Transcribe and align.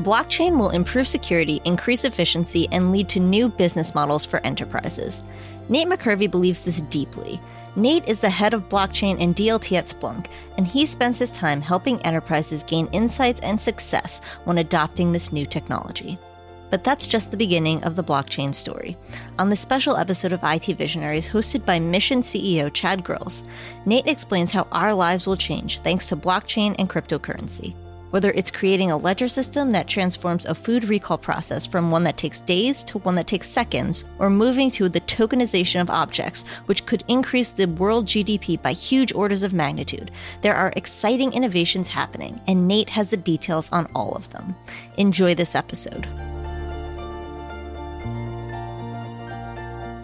blockchain 0.00 0.58
will 0.58 0.70
improve 0.70 1.06
security, 1.06 1.60
increase 1.64 2.04
efficiency, 2.04 2.68
and 2.72 2.92
lead 2.92 3.08
to 3.10 3.20
new 3.20 3.48
business 3.48 3.94
models 3.94 4.24
for 4.24 4.44
enterprises. 4.44 5.22
Nate 5.68 5.86
McKervey 5.86 6.30
believes 6.30 6.62
this 6.62 6.80
deeply. 6.82 7.40
Nate 7.76 8.08
is 8.08 8.20
the 8.20 8.30
head 8.30 8.52
of 8.52 8.68
blockchain 8.68 9.20
and 9.20 9.36
DLT 9.36 9.76
at 9.78 9.86
Splunk, 9.86 10.26
and 10.56 10.66
he 10.66 10.84
spends 10.86 11.18
his 11.18 11.30
time 11.30 11.60
helping 11.60 12.00
enterprises 12.02 12.64
gain 12.64 12.88
insights 12.92 13.40
and 13.40 13.60
success 13.60 14.20
when 14.44 14.58
adopting 14.58 15.12
this 15.12 15.32
new 15.32 15.46
technology. 15.46 16.18
But 16.70 16.84
that's 16.84 17.06
just 17.06 17.30
the 17.30 17.36
beginning 17.36 17.82
of 17.84 17.96
the 17.96 18.04
blockchain 18.04 18.54
story. 18.54 18.96
On 19.38 19.50
this 19.50 19.60
special 19.60 19.96
episode 19.96 20.32
of 20.32 20.40
IT 20.42 20.66
Visionaries, 20.76 21.28
hosted 21.28 21.64
by 21.64 21.78
Mission 21.78 22.20
CEO 22.20 22.72
Chad 22.72 23.04
Grills, 23.04 23.44
Nate 23.86 24.06
explains 24.06 24.50
how 24.50 24.66
our 24.72 24.94
lives 24.94 25.26
will 25.26 25.36
change 25.36 25.80
thanks 25.80 26.08
to 26.08 26.16
blockchain 26.16 26.74
and 26.78 26.88
cryptocurrency. 26.88 27.74
Whether 28.10 28.32
it's 28.32 28.50
creating 28.50 28.90
a 28.90 28.96
ledger 28.96 29.28
system 29.28 29.72
that 29.72 29.86
transforms 29.86 30.44
a 30.44 30.54
food 30.54 30.84
recall 30.84 31.16
process 31.16 31.66
from 31.66 31.90
one 31.90 32.04
that 32.04 32.16
takes 32.16 32.40
days 32.40 32.82
to 32.84 32.98
one 32.98 33.14
that 33.14 33.26
takes 33.26 33.48
seconds, 33.48 34.04
or 34.18 34.28
moving 34.28 34.70
to 34.72 34.88
the 34.88 35.00
tokenization 35.02 35.80
of 35.80 35.90
objects, 35.90 36.44
which 36.66 36.86
could 36.86 37.04
increase 37.08 37.50
the 37.50 37.66
world 37.66 38.06
GDP 38.06 38.60
by 38.60 38.72
huge 38.72 39.12
orders 39.12 39.42
of 39.42 39.52
magnitude, 39.52 40.10
there 40.42 40.56
are 40.56 40.72
exciting 40.76 41.32
innovations 41.32 41.88
happening, 41.88 42.40
and 42.48 42.66
Nate 42.66 42.90
has 42.90 43.10
the 43.10 43.16
details 43.16 43.70
on 43.70 43.88
all 43.94 44.12
of 44.16 44.28
them. 44.30 44.54
Enjoy 44.96 45.34
this 45.34 45.54
episode. 45.54 46.06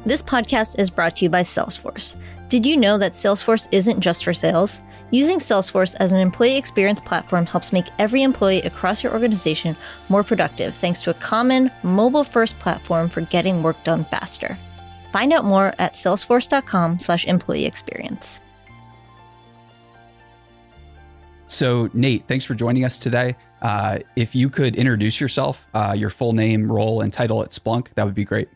This 0.06 0.22
podcast 0.22 0.78
is 0.78 0.88
brought 0.88 1.16
to 1.16 1.24
you 1.24 1.30
by 1.30 1.42
Salesforce. 1.42 2.14
Did 2.48 2.64
you 2.64 2.76
know 2.76 2.96
that 2.96 3.14
Salesforce 3.14 3.66
isn't 3.72 3.98
just 3.98 4.22
for 4.22 4.32
sales? 4.32 4.80
Using 5.12 5.38
Salesforce 5.38 5.94
as 6.00 6.10
an 6.10 6.18
employee 6.18 6.56
experience 6.56 7.00
platform 7.00 7.46
helps 7.46 7.72
make 7.72 7.86
every 7.98 8.22
employee 8.22 8.62
across 8.62 9.04
your 9.04 9.12
organization 9.12 9.76
more 10.08 10.24
productive 10.24 10.74
thanks 10.74 11.00
to 11.02 11.10
a 11.10 11.14
common 11.14 11.70
mobile 11.84 12.24
first 12.24 12.58
platform 12.58 13.08
for 13.08 13.20
getting 13.20 13.62
work 13.62 13.82
done 13.84 14.04
faster. 14.04 14.58
Find 15.12 15.32
out 15.32 15.44
more 15.44 15.72
at 15.78 15.94
salesforce.com 15.94 16.98
slash 16.98 17.24
employee 17.24 17.66
experience. 17.66 18.40
So, 21.46 21.88
Nate, 21.94 22.26
thanks 22.26 22.44
for 22.44 22.54
joining 22.54 22.84
us 22.84 22.98
today. 22.98 23.36
Uh, 23.62 24.00
if 24.16 24.34
you 24.34 24.50
could 24.50 24.74
introduce 24.74 25.20
yourself, 25.20 25.68
uh, 25.72 25.94
your 25.96 26.10
full 26.10 26.32
name, 26.32 26.70
role, 26.70 27.00
and 27.00 27.12
title 27.12 27.42
at 27.42 27.50
Splunk, 27.50 27.94
that 27.94 28.04
would 28.04 28.14
be 28.14 28.24
great. 28.24 28.48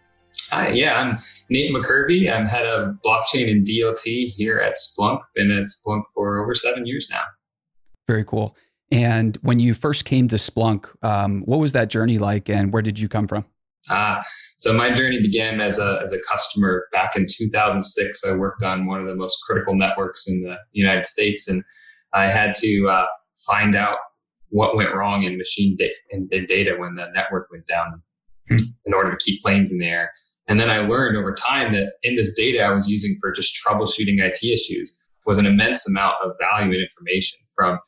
Hi, 0.52 0.70
yeah, 0.70 1.00
I'm 1.00 1.16
Nate 1.48 1.72
McKervey. 1.72 2.28
I'm 2.28 2.44
head 2.44 2.66
of 2.66 2.96
blockchain 3.06 3.48
and 3.48 3.64
DLT 3.64 4.26
here 4.26 4.58
at 4.58 4.74
Splunk. 4.74 5.20
Been 5.36 5.52
at 5.52 5.66
Splunk 5.66 6.02
for 6.12 6.42
over 6.42 6.56
seven 6.56 6.86
years 6.86 7.06
now. 7.08 7.22
Very 8.08 8.24
cool. 8.24 8.56
And 8.90 9.36
when 9.42 9.60
you 9.60 9.74
first 9.74 10.04
came 10.04 10.26
to 10.26 10.36
Splunk, 10.36 10.88
um, 11.02 11.42
what 11.42 11.60
was 11.60 11.70
that 11.72 11.88
journey 11.88 12.18
like, 12.18 12.50
and 12.50 12.72
where 12.72 12.82
did 12.82 12.98
you 12.98 13.08
come 13.08 13.28
from? 13.28 13.44
Uh, 13.88 14.20
so 14.58 14.72
my 14.72 14.90
journey 14.90 15.22
began 15.22 15.60
as 15.60 15.78
a 15.78 16.00
as 16.02 16.12
a 16.12 16.18
customer 16.28 16.86
back 16.92 17.14
in 17.14 17.26
2006. 17.28 18.24
I 18.24 18.32
worked 18.32 18.64
on 18.64 18.86
one 18.86 19.00
of 19.00 19.06
the 19.06 19.14
most 19.14 19.38
critical 19.46 19.76
networks 19.76 20.26
in 20.26 20.42
the 20.42 20.56
United 20.72 21.06
States, 21.06 21.48
and 21.48 21.62
I 22.12 22.28
had 22.28 22.56
to 22.56 22.88
uh, 22.88 23.06
find 23.46 23.76
out 23.76 23.98
what 24.48 24.74
went 24.74 24.92
wrong 24.96 25.22
in 25.22 25.38
machine 25.38 25.76
da- 25.78 25.94
in 26.10 26.28
data 26.46 26.74
when 26.76 26.96
the 26.96 27.06
network 27.14 27.48
went 27.52 27.68
down 27.68 28.02
hmm. 28.48 28.56
in 28.84 28.94
order 28.94 29.12
to 29.12 29.24
keep 29.24 29.40
planes 29.42 29.70
in 29.70 29.78
the 29.78 29.86
air. 29.86 30.10
And 30.48 30.58
then 30.58 30.70
I 30.70 30.78
learned 30.78 31.16
over 31.16 31.32
time 31.32 31.72
that 31.74 31.92
in 32.02 32.16
this 32.16 32.34
data 32.34 32.62
I 32.62 32.72
was 32.72 32.88
using 32.88 33.16
for 33.20 33.30
just 33.30 33.56
troubleshooting 33.64 34.18
IT 34.18 34.42
issues 34.42 34.98
was 35.26 35.38
an 35.38 35.46
immense 35.46 35.88
amount 35.88 36.16
of 36.24 36.32
value 36.40 36.72
and 36.72 36.82
information 36.82 37.38
from 37.54 37.78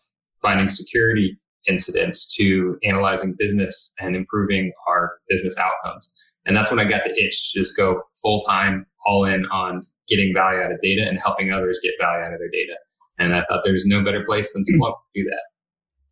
finding 0.41 0.69
security 0.69 1.39
incidents 1.69 2.33
to 2.37 2.79
analyzing 2.85 3.35
business 3.39 3.95
and 4.01 4.17
improving 4.17 4.73
our 4.89 5.13
business 5.29 5.57
outcomes. 5.59 6.15
And 6.45 6.57
that's 6.57 6.71
when 6.71 6.81
I 6.81 6.85
got 6.85 7.05
the 7.05 7.13
itch 7.13 7.53
to 7.53 7.61
just 7.61 7.77
go 7.77 8.03
full 8.21 8.41
time, 8.41 8.87
all 9.07 9.25
in 9.25 9.47
on 9.47 9.83
getting 10.09 10.35
value 10.35 10.61
out 10.61 10.73
of 10.73 10.79
data 10.81 11.07
and 11.09 11.21
helping 11.21 11.53
others 11.53 11.81
get 11.83 11.95
value 12.01 12.25
out 12.25 12.33
of 12.33 12.39
their 12.41 12.51
data. 12.51 12.77
And 13.19 13.35
I 13.35 13.45
thought 13.49 13.63
there 13.65 13.73
was 13.73 13.87
no 13.87 14.03
better 14.03 14.25
place 14.25 14.53
than 14.53 14.63
hmm. 14.67 14.83
Splunk 14.83 14.95
to 14.95 15.23
do 15.23 15.25
that. 15.31 15.43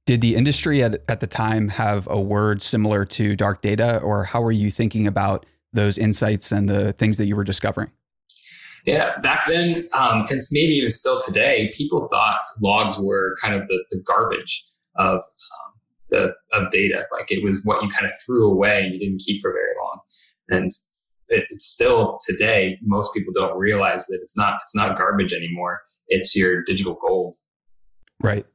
Did 0.07 0.21
the 0.21 0.34
industry 0.34 0.83
at, 0.83 1.01
at 1.09 1.21
the 1.21 1.27
time 1.27 1.69
have 1.69 2.09
a 2.11 2.21
word 2.21 2.62
similar 2.62 3.05
to 3.07 3.37
dark 3.37 3.62
data, 3.62 3.99
or 3.99 4.25
how 4.25 4.41
were 4.41 4.53
you 4.53 4.71
thinking 4.71 5.07
about 5.07 5.47
those 5.73 5.99
insights 5.99 6.53
and 6.53 6.69
the 6.69 6.93
things 6.95 7.17
that 7.19 7.27
you 7.27 7.37
were 7.37 7.45
discovering? 7.45 7.91
Yeah, 8.87 9.19
back 9.19 9.47
then, 9.47 9.89
um, 9.99 10.27
and 10.31 10.41
maybe 10.53 10.73
even 10.75 10.89
still 10.89 11.21
today, 11.21 11.71
people 11.77 12.09
thought 12.11 12.39
logs 12.63 12.99
were 12.99 13.37
kind 13.43 13.55
of 13.55 13.69
the, 13.69 13.85
the 13.91 14.03
garbage 14.07 14.65
of 14.97 15.17
um, 15.17 15.73
the 16.09 16.33
of 16.53 16.71
data. 16.71 17.05
Like 17.13 17.31
it 17.31 17.45
was 17.45 17.61
what 17.65 17.83
you 17.83 17.91
kind 17.91 18.07
of 18.07 18.11
threw 18.25 18.51
away 18.51 18.85
and 18.85 18.95
you 18.95 19.01
didn't 19.01 19.21
keep 19.21 19.43
for 19.43 19.53
very 19.53 19.75
long. 19.83 20.01
And 20.49 20.71
it, 21.29 21.45
it's 21.51 21.67
still 21.67 22.19
today, 22.27 22.79
most 22.83 23.15
people 23.15 23.33
don't 23.35 23.57
realize 23.59 24.07
that 24.07 24.19
it's 24.23 24.37
not 24.37 24.55
it's 24.63 24.75
not 24.75 24.97
garbage 24.97 25.33
anymore. 25.33 25.81
It's 26.09 26.35
your 26.35 26.63
digital 26.65 26.99
gold. 27.07 27.37
Right. 28.23 28.47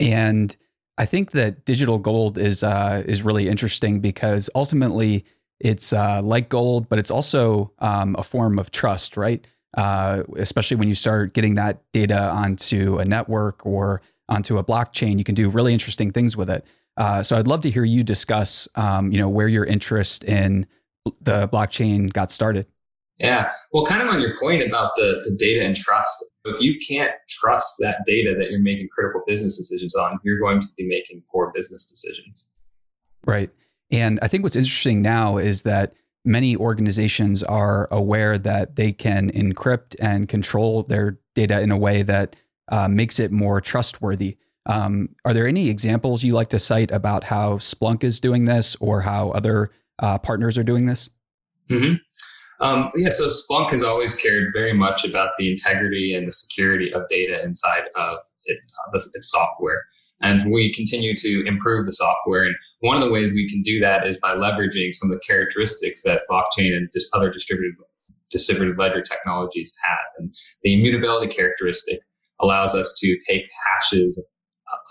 And 0.00 0.56
I 0.96 1.04
think 1.04 1.32
that 1.32 1.64
digital 1.64 1.98
gold 1.98 2.38
is 2.38 2.62
uh, 2.62 3.02
is 3.06 3.22
really 3.22 3.48
interesting 3.48 4.00
because 4.00 4.48
ultimately 4.54 5.24
it's 5.60 5.92
uh, 5.92 6.20
like 6.22 6.48
gold, 6.48 6.88
but 6.88 6.98
it's 6.98 7.10
also 7.10 7.72
um, 7.80 8.14
a 8.18 8.22
form 8.22 8.58
of 8.58 8.70
trust, 8.70 9.16
right? 9.16 9.46
Uh, 9.76 10.22
especially 10.36 10.76
when 10.76 10.88
you 10.88 10.94
start 10.94 11.34
getting 11.34 11.54
that 11.56 11.82
data 11.92 12.18
onto 12.18 12.98
a 12.98 13.04
network 13.04 13.64
or 13.66 14.00
onto 14.28 14.58
a 14.58 14.64
blockchain, 14.64 15.18
you 15.18 15.24
can 15.24 15.34
do 15.34 15.48
really 15.48 15.72
interesting 15.72 16.10
things 16.10 16.36
with 16.36 16.50
it. 16.50 16.64
Uh, 16.96 17.22
so 17.22 17.36
I'd 17.36 17.46
love 17.46 17.60
to 17.62 17.70
hear 17.70 17.84
you 17.84 18.02
discuss, 18.02 18.68
um, 18.74 19.12
you 19.12 19.18
know, 19.18 19.28
where 19.28 19.48
your 19.48 19.64
interest 19.64 20.24
in 20.24 20.66
the 21.20 21.48
blockchain 21.48 22.12
got 22.12 22.30
started. 22.30 22.66
Yeah, 23.18 23.50
well, 23.72 23.84
kind 23.84 24.00
of 24.00 24.08
on 24.08 24.20
your 24.20 24.36
point 24.38 24.62
about 24.62 24.92
the, 24.96 25.20
the 25.28 25.36
data 25.36 25.64
and 25.64 25.74
trust. 25.74 26.24
If 26.44 26.60
you 26.60 26.78
can't 26.86 27.10
trust 27.28 27.74
that 27.80 27.98
data 28.06 28.34
that 28.38 28.50
you're 28.50 28.60
making 28.60 28.88
critical 28.94 29.22
business 29.26 29.56
decisions 29.56 29.94
on, 29.96 30.20
you're 30.22 30.38
going 30.38 30.60
to 30.60 30.68
be 30.76 30.86
making 30.86 31.24
poor 31.30 31.50
business 31.54 31.90
decisions. 31.90 32.52
Right. 33.26 33.50
And 33.90 34.18
I 34.22 34.28
think 34.28 34.42
what's 34.42 34.56
interesting 34.56 35.02
now 35.02 35.38
is 35.38 35.62
that 35.62 35.94
many 36.24 36.56
organizations 36.56 37.42
are 37.42 37.88
aware 37.90 38.38
that 38.38 38.76
they 38.76 38.92
can 38.92 39.30
encrypt 39.32 39.96
and 40.00 40.28
control 40.28 40.82
their 40.82 41.18
data 41.34 41.60
in 41.60 41.70
a 41.70 41.78
way 41.78 42.02
that 42.02 42.36
uh, 42.68 42.88
makes 42.88 43.18
it 43.18 43.32
more 43.32 43.60
trustworthy. 43.60 44.36
Um, 44.66 45.08
are 45.24 45.32
there 45.32 45.48
any 45.48 45.70
examples 45.70 46.22
you 46.22 46.34
like 46.34 46.50
to 46.50 46.58
cite 46.58 46.90
about 46.90 47.24
how 47.24 47.54
Splunk 47.54 48.04
is 48.04 48.20
doing 48.20 48.44
this 48.44 48.76
or 48.80 49.00
how 49.00 49.30
other 49.30 49.70
uh, 49.98 50.18
partners 50.18 50.58
are 50.58 50.64
doing 50.64 50.86
this? 50.86 51.08
Mm-hmm. 51.70 51.94
Um, 52.60 52.90
yeah, 52.96 53.08
so 53.08 53.28
Splunk 53.28 53.70
has 53.70 53.82
always 53.82 54.14
cared 54.14 54.52
very 54.52 54.72
much 54.72 55.04
about 55.04 55.30
the 55.38 55.50
integrity 55.50 56.14
and 56.14 56.26
the 56.26 56.32
security 56.32 56.92
of 56.92 57.06
data 57.08 57.42
inside 57.42 57.84
of 57.96 58.18
it, 58.44 58.58
uh, 58.92 58.98
its 59.14 59.30
software. 59.30 59.84
And 60.20 60.40
we 60.52 60.72
continue 60.72 61.14
to 61.16 61.46
improve 61.46 61.86
the 61.86 61.92
software. 61.92 62.42
And 62.44 62.56
one 62.80 62.96
of 62.96 63.02
the 63.02 63.10
ways 63.10 63.32
we 63.32 63.48
can 63.48 63.62
do 63.62 63.78
that 63.80 64.06
is 64.06 64.18
by 64.18 64.34
leveraging 64.34 64.92
some 64.92 65.10
of 65.10 65.16
the 65.16 65.22
characteristics 65.26 66.02
that 66.02 66.22
blockchain 66.30 66.76
and 66.76 66.88
other 67.14 67.30
distributed 67.30 67.74
distributed 68.30 68.76
ledger 68.78 69.00
technologies 69.00 69.74
have. 69.82 69.96
And 70.18 70.34
the 70.62 70.74
immutability 70.74 71.32
characteristic 71.32 72.00
allows 72.40 72.74
us 72.74 72.94
to 73.00 73.18
take 73.26 73.48
hashes 73.66 74.22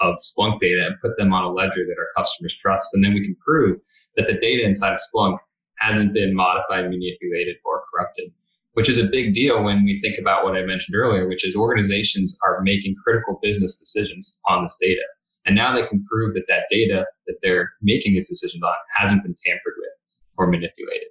of 0.02 0.16
Splunk 0.16 0.60
data 0.60 0.88
and 0.88 0.96
put 1.04 1.18
them 1.18 1.34
on 1.34 1.44
a 1.44 1.52
ledger 1.52 1.86
that 1.86 1.98
our 2.00 2.08
customers 2.16 2.56
trust. 2.56 2.90
And 2.94 3.04
then 3.04 3.14
we 3.14 3.24
can 3.24 3.36
prove 3.46 3.78
that 4.16 4.26
the 4.26 4.38
data 4.38 4.64
inside 4.64 4.94
of 4.94 5.00
Splunk 5.14 5.38
hasn't 5.78 6.14
been 6.14 6.34
modified, 6.34 6.90
manipulated, 6.90 7.58
or 7.64 7.84
corrupted 7.94 8.32
which 8.78 8.90
is 8.90 9.00
a 9.00 9.10
big 9.10 9.34
deal 9.34 9.64
when 9.64 9.84
we 9.84 10.00
think 10.00 10.20
about 10.20 10.44
what 10.44 10.56
I 10.56 10.62
mentioned 10.62 10.96
earlier, 10.96 11.28
which 11.28 11.44
is 11.44 11.56
organizations 11.56 12.38
are 12.46 12.62
making 12.62 12.94
critical 13.04 13.40
business 13.42 13.80
decisions 13.80 14.40
on 14.48 14.62
this 14.62 14.78
data. 14.80 15.02
And 15.48 15.56
now 15.56 15.74
they 15.74 15.84
can 15.88 16.04
prove 16.04 16.34
that 16.34 16.46
that 16.50 16.66
data 16.70 17.06
that 17.26 17.38
they're 17.42 17.72
making 17.82 18.14
these 18.14 18.30
decisions 18.30 18.62
on 18.62 18.74
hasn't 18.98 19.24
been 19.24 19.34
tampered 19.46 19.74
with 19.78 20.22
or 20.38 20.48
manipulated. 20.48 21.08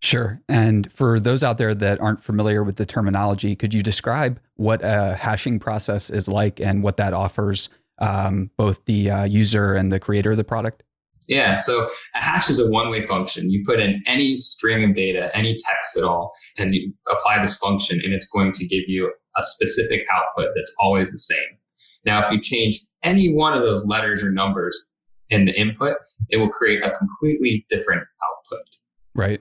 Sure. 0.00 0.40
And 0.48 0.90
for 0.90 1.20
those 1.20 1.42
out 1.42 1.58
there 1.58 1.74
that 1.74 2.00
aren't 2.00 2.22
familiar 2.22 2.64
with 2.64 2.76
the 2.76 2.86
terminology, 2.86 3.54
could 3.54 3.74
you 3.74 3.82
describe 3.82 4.40
what 4.54 4.80
a 4.82 5.14
hashing 5.14 5.58
process 5.58 6.08
is 6.08 6.26
like 6.28 6.58
and 6.58 6.82
what 6.82 6.96
that 6.96 7.12
offers 7.12 7.68
um, 7.98 8.50
both 8.56 8.82
the 8.86 9.10
uh, 9.10 9.24
user 9.24 9.74
and 9.74 9.92
the 9.92 10.00
creator 10.00 10.30
of 10.30 10.38
the 10.38 10.44
product? 10.44 10.84
Yeah. 11.28 11.58
So 11.58 11.88
a 12.14 12.18
hash 12.18 12.48
is 12.48 12.58
a 12.58 12.68
one 12.68 12.90
way 12.90 13.02
function. 13.02 13.50
You 13.50 13.62
put 13.66 13.78
in 13.78 14.02
any 14.06 14.36
string 14.36 14.88
of 14.88 14.96
data, 14.96 15.30
any 15.34 15.56
text 15.68 15.96
at 15.96 16.02
all, 16.02 16.32
and 16.56 16.74
you 16.74 16.92
apply 17.10 17.42
this 17.42 17.58
function, 17.58 18.00
and 18.02 18.14
it's 18.14 18.28
going 18.28 18.52
to 18.52 18.66
give 18.66 18.84
you 18.86 19.12
a 19.36 19.42
specific 19.42 20.06
output 20.12 20.50
that's 20.56 20.74
always 20.80 21.12
the 21.12 21.18
same. 21.18 21.58
Now, 22.04 22.24
if 22.24 22.32
you 22.32 22.40
change 22.40 22.78
any 23.02 23.32
one 23.32 23.52
of 23.52 23.62
those 23.62 23.86
letters 23.86 24.22
or 24.22 24.30
numbers 24.30 24.88
in 25.28 25.44
the 25.44 25.58
input, 25.58 25.96
it 26.28 26.38
will 26.38 26.48
create 26.48 26.82
a 26.82 26.90
completely 26.90 27.66
different 27.68 28.02
output. 28.02 28.66
Right. 29.14 29.40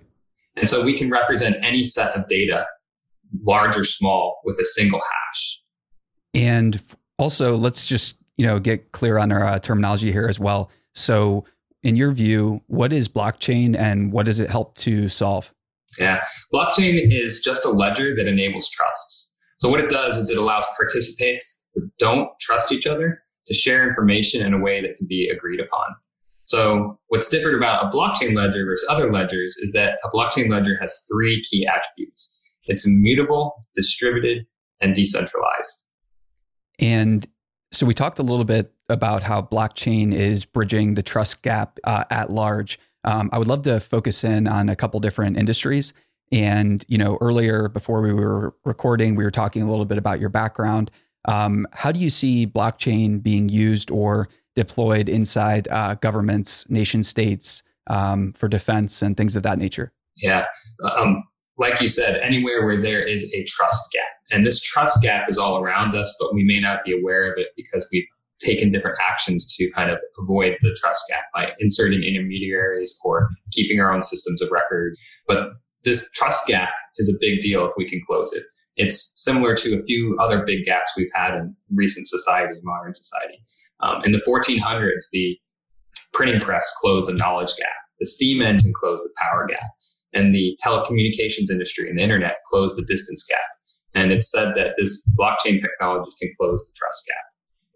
And 0.55 0.69
so 0.69 0.83
we 0.83 0.97
can 0.97 1.09
represent 1.09 1.55
any 1.63 1.85
set 1.85 2.15
of 2.15 2.27
data, 2.27 2.65
large 3.43 3.77
or 3.77 3.85
small, 3.85 4.41
with 4.43 4.57
a 4.59 4.65
single 4.65 4.99
hash. 4.99 5.61
And 6.33 6.81
also, 7.17 7.55
let's 7.55 7.87
just 7.87 8.17
you 8.37 8.45
know 8.45 8.59
get 8.59 8.91
clear 8.91 9.17
on 9.17 9.31
our 9.31 9.45
uh, 9.45 9.59
terminology 9.59 10.11
here 10.11 10.27
as 10.27 10.39
well. 10.39 10.69
So 10.95 11.45
in 11.83 11.95
your 11.95 12.11
view, 12.11 12.61
what 12.67 12.91
is 12.91 13.07
blockchain 13.07 13.77
and 13.77 14.11
what 14.11 14.25
does 14.25 14.39
it 14.39 14.49
help 14.49 14.75
to 14.75 15.09
solve? 15.09 15.53
Yeah, 15.97 16.21
blockchain 16.53 17.11
is 17.11 17.41
just 17.43 17.65
a 17.65 17.69
ledger 17.69 18.15
that 18.15 18.27
enables 18.27 18.69
trusts. 18.69 19.28
So, 19.59 19.67
what 19.69 19.81
it 19.81 19.89
does 19.89 20.17
is 20.17 20.29
it 20.29 20.37
allows 20.37 20.65
participants 20.77 21.69
that 21.75 21.89
don't 21.99 22.29
trust 22.39 22.71
each 22.71 22.87
other 22.87 23.21
to 23.45 23.53
share 23.53 23.87
information 23.87 24.45
in 24.45 24.53
a 24.53 24.59
way 24.59 24.81
that 24.81 24.97
can 24.97 25.07
be 25.07 25.27
agreed 25.27 25.59
upon. 25.59 25.95
So, 26.45 26.97
what's 27.07 27.29
different 27.29 27.57
about 27.57 27.85
a 27.85 27.95
blockchain 27.95 28.33
ledger 28.33 28.65
versus 28.65 28.87
other 28.89 29.11
ledgers 29.11 29.57
is 29.57 29.73
that 29.73 29.97
a 30.03 30.09
blockchain 30.09 30.49
ledger 30.49 30.77
has 30.79 31.05
three 31.11 31.43
key 31.49 31.67
attributes 31.67 32.37
it's 32.65 32.85
immutable, 32.85 33.55
distributed, 33.73 34.45
and 34.79 34.93
decentralized. 34.93 35.87
And 36.77 37.27
so, 37.73 37.85
we 37.85 37.93
talked 37.93 38.19
a 38.19 38.23
little 38.23 38.45
bit 38.45 38.71
about 38.87 39.23
how 39.23 39.41
blockchain 39.41 40.13
is 40.13 40.45
bridging 40.45 40.93
the 40.93 41.03
trust 41.03 41.43
gap 41.43 41.79
uh, 41.83 42.05
at 42.09 42.29
large. 42.29 42.79
Um, 43.03 43.29
I 43.33 43.39
would 43.39 43.47
love 43.47 43.63
to 43.63 43.79
focus 43.79 44.23
in 44.23 44.47
on 44.47 44.69
a 44.69 44.75
couple 44.75 44.99
different 45.01 45.37
industries. 45.37 45.93
And 46.31 46.85
you 46.87 46.97
know, 46.97 47.17
earlier 47.21 47.69
before 47.69 48.01
we 48.01 48.13
were 48.13 48.53
recording, 48.65 49.15
we 49.15 49.23
were 49.23 49.31
talking 49.31 49.61
a 49.61 49.69
little 49.69 49.85
bit 49.85 49.97
about 49.97 50.19
your 50.19 50.29
background. 50.29 50.91
Um, 51.25 51.67
how 51.73 51.91
do 51.91 51.99
you 51.99 52.09
see 52.09 52.47
blockchain 52.47 53.21
being 53.21 53.49
used 53.49 53.91
or 53.91 54.29
deployed 54.55 55.09
inside 55.09 55.67
uh, 55.69 55.95
governments, 55.95 56.69
nation 56.69 57.03
states 57.03 57.63
um, 57.87 58.33
for 58.33 58.47
defense 58.47 59.01
and 59.01 59.17
things 59.17 59.35
of 59.35 59.43
that 59.43 59.57
nature? 59.57 59.91
Yeah, 60.15 60.45
um, 60.97 61.23
like 61.57 61.81
you 61.81 61.89
said, 61.89 62.19
anywhere 62.21 62.65
where 62.65 62.81
there 62.81 63.01
is 63.01 63.33
a 63.33 63.43
trust 63.45 63.91
gap, 63.93 64.07
and 64.31 64.45
this 64.45 64.61
trust 64.61 65.01
gap 65.01 65.29
is 65.29 65.37
all 65.37 65.59
around 65.59 65.95
us, 65.95 66.15
but 66.19 66.33
we 66.33 66.43
may 66.43 66.59
not 66.59 66.83
be 66.85 66.97
aware 66.97 67.31
of 67.31 67.37
it 67.37 67.47
because 67.55 67.87
we've 67.91 68.07
taken 68.39 68.71
different 68.71 68.97
actions 69.01 69.53
to 69.55 69.69
kind 69.71 69.91
of 69.91 69.99
avoid 70.17 70.55
the 70.61 70.75
trust 70.79 71.03
gap 71.09 71.23
by 71.33 71.51
inserting 71.59 72.03
intermediaries 72.03 72.97
or 73.03 73.29
keeping 73.51 73.79
our 73.79 73.91
own 73.91 74.01
systems 74.01 74.41
of 74.41 74.49
record. 74.51 74.95
But 75.27 75.49
this 75.83 76.09
trust 76.11 76.47
gap 76.47 76.69
is 76.97 77.09
a 77.09 77.17
big 77.19 77.41
deal 77.41 77.65
if 77.65 77.73
we 77.77 77.87
can 77.87 77.99
close 78.05 78.33
it. 78.33 78.43
It's 78.75 79.13
similar 79.21 79.55
to 79.55 79.75
a 79.75 79.83
few 79.83 80.17
other 80.19 80.43
big 80.45 80.63
gaps 80.65 80.93
we've 80.95 81.11
had 81.13 81.35
in 81.35 81.55
recent 81.73 82.07
society, 82.07 82.53
modern 82.63 82.93
society. 82.93 83.41
Um, 83.81 84.03
in 84.05 84.11
the 84.11 84.19
1400s, 84.19 85.09
the 85.11 85.37
printing 86.13 86.39
press 86.39 86.69
closed 86.81 87.07
the 87.07 87.13
knowledge 87.13 87.55
gap. 87.57 87.67
The 87.99 88.05
steam 88.05 88.41
engine 88.41 88.73
closed 88.73 89.03
the 89.03 89.13
power 89.17 89.45
gap. 89.47 89.69
And 90.13 90.33
the 90.33 90.57
telecommunications 90.65 91.51
industry 91.51 91.87
and 91.89 91.99
the 91.99 92.03
internet 92.03 92.37
closed 92.47 92.77
the 92.77 92.85
distance 92.85 93.25
gap. 93.29 93.39
And 93.93 94.11
it's 94.11 94.31
said 94.31 94.53
that 94.55 94.73
this 94.77 95.07
blockchain 95.19 95.59
technology 95.59 96.11
can 96.19 96.31
close 96.39 96.65
the 96.67 96.73
trust 96.77 97.03
gap. 97.07 97.23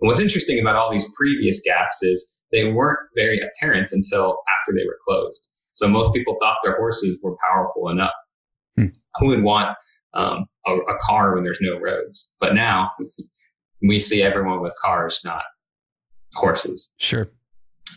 And 0.01 0.07
what's 0.07 0.19
interesting 0.19 0.59
about 0.59 0.75
all 0.75 0.91
these 0.91 1.11
previous 1.15 1.61
gaps 1.61 2.01
is 2.01 2.35
they 2.51 2.71
weren't 2.71 3.00
very 3.15 3.39
apparent 3.39 3.91
until 3.91 4.38
after 4.59 4.73
they 4.75 4.85
were 4.85 4.97
closed. 5.05 5.52
So 5.73 5.87
most 5.87 6.13
people 6.13 6.37
thought 6.39 6.57
their 6.63 6.77
horses 6.77 7.19
were 7.23 7.35
powerful 7.49 7.89
enough. 7.89 8.13
Hmm. 8.77 8.87
Who 9.19 9.27
would 9.27 9.43
want 9.43 9.75
um, 10.13 10.45
a, 10.65 10.71
a 10.71 10.97
car 11.01 11.33
when 11.33 11.43
there's 11.43 11.59
no 11.61 11.79
roads? 11.79 12.35
But 12.39 12.55
now 12.55 12.91
we 13.81 13.99
see 13.99 14.23
everyone 14.23 14.61
with 14.61 14.73
cars, 14.83 15.19
not 15.23 15.43
horses. 16.33 16.95
Sure. 16.99 17.29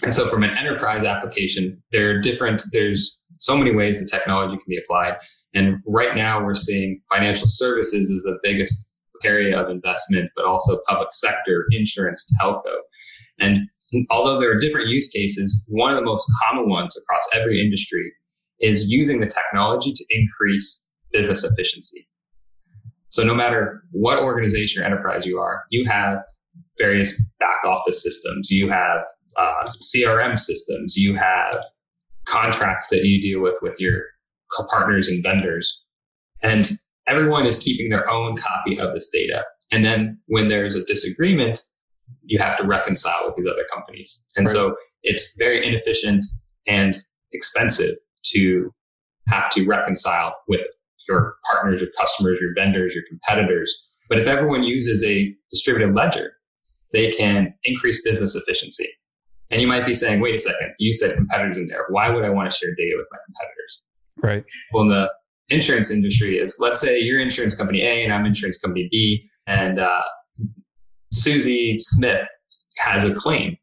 And 0.03 0.15
so 0.15 0.29
from 0.29 0.43
an 0.43 0.57
enterprise 0.57 1.05
application, 1.05 1.83
there 1.93 2.11
are 2.11 2.21
different, 2.21 2.63
there's 2.73 3.21
so 3.39 3.57
many 3.57 3.75
ways 3.75 4.01
the 4.01 4.09
technology 4.09 4.57
can 4.57 4.65
be 4.69 4.79
applied. 4.79 5.17
And 5.55 5.79
right 5.87 6.15
now 6.15 6.45
we're 6.45 6.55
seeing 6.55 7.01
financial 7.13 7.47
services 7.47 8.11
is 8.11 8.23
the 8.23 8.39
biggest 8.43 8.93
area 9.25 9.59
of 9.59 9.71
investment, 9.71 10.31
but 10.37 10.45
also 10.45 10.79
public 10.89 11.13
sector, 11.13 11.67
insurance, 11.71 12.31
telco. 12.41 12.77
And 13.39 13.69
although 14.11 14.41
there 14.41 14.51
are 14.51 14.59
different 14.59 14.89
use 14.89 15.11
cases, 15.11 15.65
one 15.69 15.93
of 15.93 15.99
the 15.99 16.05
most 16.05 16.31
common 16.43 16.69
ones 16.69 16.97
across 16.97 17.29
every 17.35 17.61
industry 17.61 18.13
is 18.61 18.91
using 18.91 19.21
the 19.21 19.27
technology 19.27 19.93
to 19.93 20.05
increase 20.11 20.87
business 21.13 21.45
efficiency. 21.45 22.09
So 23.11 23.23
no 23.23 23.35
matter 23.35 23.83
what 23.93 24.19
organization 24.19 24.83
or 24.83 24.87
enterprise 24.87 25.25
you 25.25 25.39
are, 25.39 25.65
you 25.71 25.87
have 25.87 26.19
various 26.79 27.23
back 27.39 27.65
office 27.65 28.03
systems, 28.03 28.51
you 28.51 28.69
have 28.69 29.05
uh, 29.37 29.65
CRM 29.67 30.39
systems, 30.39 30.97
you 30.97 31.17
have 31.17 31.57
contracts 32.27 32.89
that 32.91 33.05
you 33.05 33.21
deal 33.21 33.41
with 33.41 33.59
with 33.63 33.81
your 33.81 34.03
partners 34.71 35.09
and 35.09 35.23
vendors. 35.23 35.85
And 36.43 36.71
everyone 37.07 37.47
is 37.47 37.59
keeping 37.59 37.91
their 37.91 38.09
own 38.11 38.37
copy 38.37 38.79
of 38.79 38.93
this 38.93 39.11
data. 39.13 39.45
And 39.73 39.85
then 39.85 40.19
when 40.27 40.49
there's 40.49 40.75
a 40.75 40.85
disagreement, 40.85 41.61
you 42.23 42.39
have 42.39 42.57
to 42.59 42.65
reconcile 42.65 43.23
with 43.27 43.37
these 43.37 43.47
other 43.51 43.67
companies. 43.73 44.27
And 44.37 44.47
right. 44.47 44.53
so 44.53 44.77
it's 45.03 45.37
very 45.39 45.67
inefficient 45.67 46.25
and 46.67 46.97
expensive 47.33 47.97
to 48.33 48.73
have 49.29 49.51
to 49.53 49.65
reconcile 49.65 50.35
with 50.49 50.67
your 51.09 51.37
partners, 51.51 51.81
your 51.81 51.91
customers, 51.99 52.39
your 52.41 52.53
vendors, 52.55 52.95
your 52.95 53.05
competitors. 53.09 53.73
But 54.09 54.19
if 54.19 54.27
everyone 54.27 54.63
uses 54.63 55.05
a 55.05 55.35
distributed 55.51 55.95
ledger, 55.95 56.33
they 56.93 57.11
can 57.11 57.55
increase 57.65 58.05
business 58.05 58.35
efficiency. 58.35 58.89
And 59.51 59.61
you 59.61 59.69
might 59.69 59.87
be 59.87 59.95
saying, 59.95 60.21
wait 60.21 60.35
a 60.35 60.39
second, 60.39 60.75
you 60.79 60.93
said 60.93 61.15
competitors 61.17 61.57
in 61.57 61.67
there. 61.67 61.87
Why 61.91 62.11
would 62.11 62.25
I 62.25 62.31
want 62.31 62.51
to 62.51 62.57
share 62.57 62.71
data 62.77 62.95
with 62.97 63.07
my 63.13 63.19
competitors? 63.27 63.85
Right. 64.23 64.45
Well, 64.73 64.85
in 64.85 64.89
the 64.89 65.13
insurance 65.49 65.91
industry 65.91 66.39
is 66.39 66.59
let's 66.61 66.81
say 66.81 66.99
you're 66.99 67.21
insurance 67.21 67.55
company 67.55 67.83
A 67.83 68.03
and 68.03 68.13
I'm 68.13 68.27
insurance 68.27 68.59
company 68.59 68.89
B, 68.91 69.29
and 69.47 69.79
uh, 69.79 70.03
Susie 71.17 71.79
Smith 71.81 72.27
has 72.79 73.05
a 73.05 73.15
claim 73.15 73.57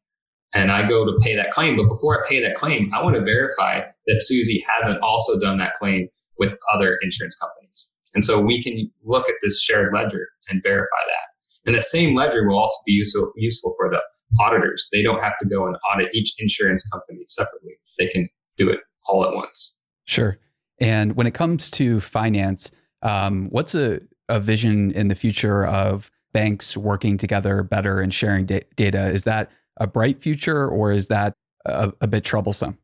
and 0.53 0.71
I 0.71 0.87
go 0.87 1.05
to 1.05 1.19
pay 1.21 1.35
that 1.35 1.51
claim. 1.51 1.75
But 1.75 1.87
before 1.87 2.23
I 2.23 2.27
pay 2.27 2.41
that 2.41 2.55
claim, 2.55 2.91
I 2.93 3.03
want 3.03 3.15
to 3.15 3.23
verify 3.23 3.81
that 4.07 4.21
Susie 4.21 4.65
hasn't 4.69 5.01
also 5.01 5.39
done 5.39 5.57
that 5.59 5.73
claim 5.73 6.07
with 6.37 6.57
other 6.73 6.97
insurance 7.01 7.37
companies. 7.39 7.93
And 8.13 8.23
so 8.23 8.39
we 8.39 8.61
can 8.61 8.91
look 9.03 9.27
at 9.27 9.35
this 9.41 9.61
shared 9.61 9.93
ledger 9.93 10.27
and 10.49 10.61
verify 10.61 10.89
that. 11.07 11.27
And 11.65 11.75
that 11.75 11.83
same 11.83 12.15
ledger 12.15 12.47
will 12.47 12.59
also 12.59 12.75
be 12.85 12.91
useful, 12.93 13.31
useful 13.35 13.73
for 13.77 13.89
the 13.89 14.01
auditors. 14.43 14.87
They 14.91 15.01
don't 15.01 15.21
have 15.21 15.37
to 15.41 15.47
go 15.47 15.65
and 15.65 15.75
audit 15.91 16.13
each 16.13 16.33
insurance 16.39 16.87
company 16.89 17.23
separately. 17.27 17.73
They 17.97 18.07
can 18.07 18.29
do 18.57 18.69
it 18.69 18.79
all 19.07 19.25
at 19.25 19.33
once. 19.33 19.81
Sure. 20.05 20.37
And 20.79 21.15
when 21.15 21.27
it 21.27 21.33
comes 21.33 21.71
to 21.71 21.99
finance, 21.99 22.71
um, 23.01 23.47
what's 23.49 23.73
a, 23.73 24.01
a 24.29 24.39
vision 24.39 24.91
in 24.91 25.07
the 25.07 25.15
future 25.15 25.65
of 25.65 26.11
banks 26.33 26.75
working 26.75 27.17
together 27.17 27.63
better 27.63 28.01
and 28.01 28.13
sharing 28.13 28.45
da- 28.45 28.65
data? 28.75 29.09
Is 29.09 29.23
that 29.23 29.51
a 29.77 29.87
bright 29.87 30.21
future 30.21 30.67
or 30.67 30.91
is 30.91 31.07
that 31.07 31.33
a, 31.65 31.93
a 32.01 32.07
bit 32.07 32.23
troublesome? 32.23 32.77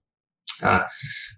Uh, 0.63 0.84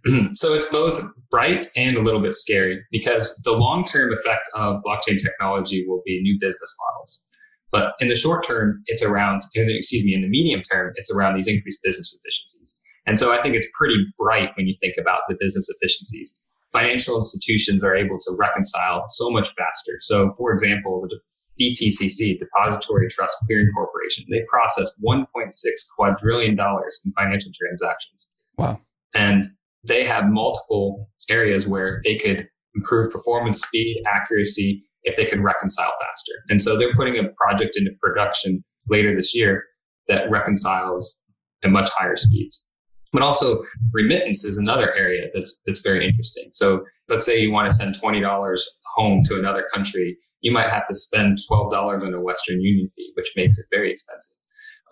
so 0.33 0.53
it's 0.53 0.67
both 0.67 1.03
bright 1.29 1.67
and 1.75 1.95
a 1.95 2.01
little 2.01 2.21
bit 2.21 2.33
scary 2.33 2.81
because 2.91 3.39
the 3.43 3.51
long 3.51 3.83
term 3.85 4.13
effect 4.13 4.49
of 4.55 4.81
blockchain 4.85 5.21
technology 5.21 5.85
will 5.87 6.01
be 6.05 6.21
new 6.21 6.37
business 6.39 6.75
models. 6.87 7.27
But 7.71 7.93
in 7.99 8.09
the 8.09 8.15
short 8.15 8.45
term, 8.45 8.83
it's 8.87 9.01
around, 9.01 9.43
excuse 9.55 10.03
me, 10.03 10.13
in 10.13 10.21
the 10.21 10.27
medium 10.27 10.61
term, 10.61 10.91
it's 10.95 11.09
around 11.09 11.35
these 11.35 11.47
increased 11.47 11.79
business 11.83 12.17
efficiencies. 12.19 12.77
And 13.05 13.17
so 13.17 13.33
I 13.33 13.41
think 13.41 13.55
it's 13.55 13.67
pretty 13.77 14.05
bright 14.17 14.51
when 14.55 14.67
you 14.67 14.75
think 14.79 14.95
about 14.99 15.21
the 15.29 15.37
business 15.39 15.69
efficiencies. 15.69 16.37
Financial 16.73 17.15
institutions 17.15 17.83
are 17.83 17.95
able 17.95 18.17
to 18.19 18.35
reconcile 18.37 19.05
so 19.07 19.29
much 19.29 19.49
faster. 19.57 19.97
So, 20.01 20.33
for 20.37 20.51
example, 20.51 21.01
the 21.03 21.19
DTCC, 21.61 22.39
Depository 22.39 23.07
Trust 23.09 23.37
Clearing 23.45 23.69
Corporation, 23.75 24.25
they 24.29 24.41
process 24.49 24.91
$1.6 25.05 25.51
quadrillion 25.95 26.51
in 26.59 27.11
financial 27.17 27.51
transactions. 27.53 28.37
Wow. 28.57 28.79
And 29.13 29.43
they 29.87 30.03
have 30.03 30.29
multiple 30.29 31.09
areas 31.29 31.67
where 31.67 32.01
they 32.03 32.17
could 32.17 32.47
improve 32.75 33.11
performance, 33.11 33.61
speed, 33.61 34.03
accuracy, 34.07 34.83
if 35.03 35.17
they 35.17 35.25
could 35.25 35.41
reconcile 35.41 35.91
faster. 36.01 36.33
And 36.49 36.61
so 36.61 36.77
they're 36.77 36.95
putting 36.95 37.17
a 37.17 37.29
project 37.29 37.77
into 37.77 37.91
production 38.01 38.63
later 38.89 39.15
this 39.15 39.35
year 39.35 39.63
that 40.07 40.29
reconciles 40.29 41.21
at 41.63 41.71
much 41.71 41.89
higher 41.97 42.15
speeds. 42.15 42.69
But 43.13 43.21
also 43.21 43.63
remittance 43.91 44.45
is 44.45 44.57
another 44.57 44.93
area 44.95 45.27
that's 45.33 45.61
that's 45.65 45.81
very 45.81 46.05
interesting. 46.05 46.49
So 46.53 46.85
let's 47.09 47.25
say 47.25 47.41
you 47.41 47.51
want 47.51 47.69
to 47.69 47.75
send 47.75 47.99
twenty 47.99 48.21
dollars 48.21 48.65
home 48.95 49.23
to 49.25 49.37
another 49.37 49.65
country, 49.73 50.17
you 50.41 50.51
might 50.51 50.69
have 50.69 50.85
to 50.85 50.95
spend 50.95 51.39
twelve 51.47 51.71
dollars 51.71 52.03
on 52.03 52.13
a 52.13 52.21
Western 52.21 52.61
Union 52.61 52.89
fee, 52.89 53.11
which 53.15 53.31
makes 53.35 53.57
it 53.57 53.65
very 53.71 53.91
expensive. 53.91 54.37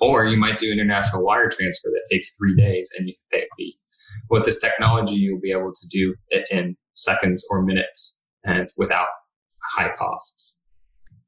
Or 0.01 0.25
you 0.25 0.37
might 0.37 0.59
do 0.59 0.71
international 0.71 1.25
wire 1.25 1.49
transfer 1.49 1.89
that 1.89 2.05
takes 2.09 2.35
three 2.37 2.55
days 2.55 2.89
and 2.97 3.07
you 3.07 3.15
pay 3.31 3.39
a 3.39 3.47
fee. 3.57 3.77
With 4.29 4.45
this 4.45 4.61
technology, 4.61 5.15
you'll 5.15 5.41
be 5.41 5.51
able 5.51 5.73
to 5.73 5.87
do 5.89 6.15
it 6.29 6.47
in 6.49 6.77
seconds 6.93 7.45
or 7.49 7.61
minutes 7.63 8.21
and 8.45 8.69
without 8.77 9.07
high 9.75 9.91
costs. 9.97 10.59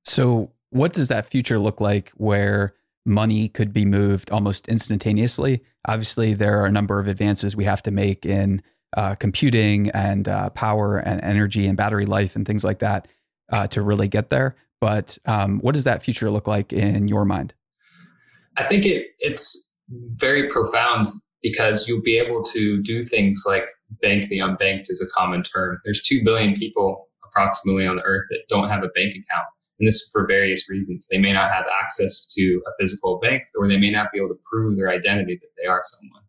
So, 0.04 0.54
what 0.70 0.94
does 0.94 1.10
that 1.10 1.26
future 1.26 1.60
look 1.60 1.82
like 1.82 2.12
where 2.16 2.76
money 3.06 3.50
could 3.50 3.74
be 3.74 3.86
moved 3.86 4.32
almost 4.32 4.68
instantaneously? 4.70 5.64
Obviously, 5.88 6.34
there 6.34 6.62
are 6.62 6.66
a 6.66 6.72
number 6.72 7.00
of 7.00 7.08
advances 7.08 7.56
we 7.56 7.66
have 7.66 7.84
to 7.84 7.92
make 7.92 8.26
in 8.26 8.62
uh, 8.96 9.16
computing 9.16 9.90
and 9.92 10.28
uh, 10.28 10.50
power 10.52 10.98
and 10.98 11.22
energy 11.22 11.68
and 11.68 11.78
battery 11.78 12.06
life 12.06 12.36
and 12.36 12.46
things 12.46 12.64
like 12.64 12.80
that 12.80 13.08
uh, 13.52 13.68
to 13.68 13.82
really 13.82 14.08
get 14.08 14.30
there. 14.30 14.56
But 14.80 15.18
um, 15.26 15.60
what 15.60 15.74
does 15.74 15.84
that 15.84 16.04
future 16.04 16.32
look 16.32 16.48
like 16.48 16.74
in 16.74 17.08
your 17.08 17.26
mind? 17.26 17.54
I 18.58 18.64
think 18.64 18.86
it, 18.86 19.08
it's 19.20 19.72
very 20.16 20.50
profound 20.50 21.06
because 21.42 21.88
you'll 21.88 22.02
be 22.02 22.18
able 22.18 22.44
to 22.44 22.82
do 22.82 23.04
things 23.04 23.44
like 23.46 23.66
bank 24.02 24.28
the 24.28 24.40
unbanked 24.40 24.90
is 24.90 25.02
a 25.02 25.20
common 25.20 25.44
term. 25.44 25.80
There's 25.84 26.02
2 26.04 26.24
billion 26.24 26.54
people 26.54 27.10
approximately 27.26 27.86
on 27.86 28.00
earth 28.02 28.26
that 28.30 28.44
don't 28.50 28.70
have 28.70 28.84
a 28.84 28.90
bank 28.90 29.16
account. 29.16 29.48
And 29.80 29.88
this 29.88 29.96
is 29.96 30.10
for 30.12 30.28
various 30.28 30.70
reasons. 30.70 31.08
They 31.08 31.18
may 31.18 31.34
not 31.34 31.52
have 31.52 31.66
access 31.82 32.32
to 32.34 32.62
a 32.68 32.72
physical 32.80 33.20
bank 33.20 33.44
or 33.58 33.68
they 33.68 33.78
may 33.78 33.90
not 33.90 34.12
be 34.12 34.20
able 34.20 34.30
to 34.30 34.40
prove 34.50 34.78
their 34.78 34.90
identity 34.90 35.38
that 35.42 35.50
they 35.60 35.68
are 35.68 35.82
someone. 35.84 36.22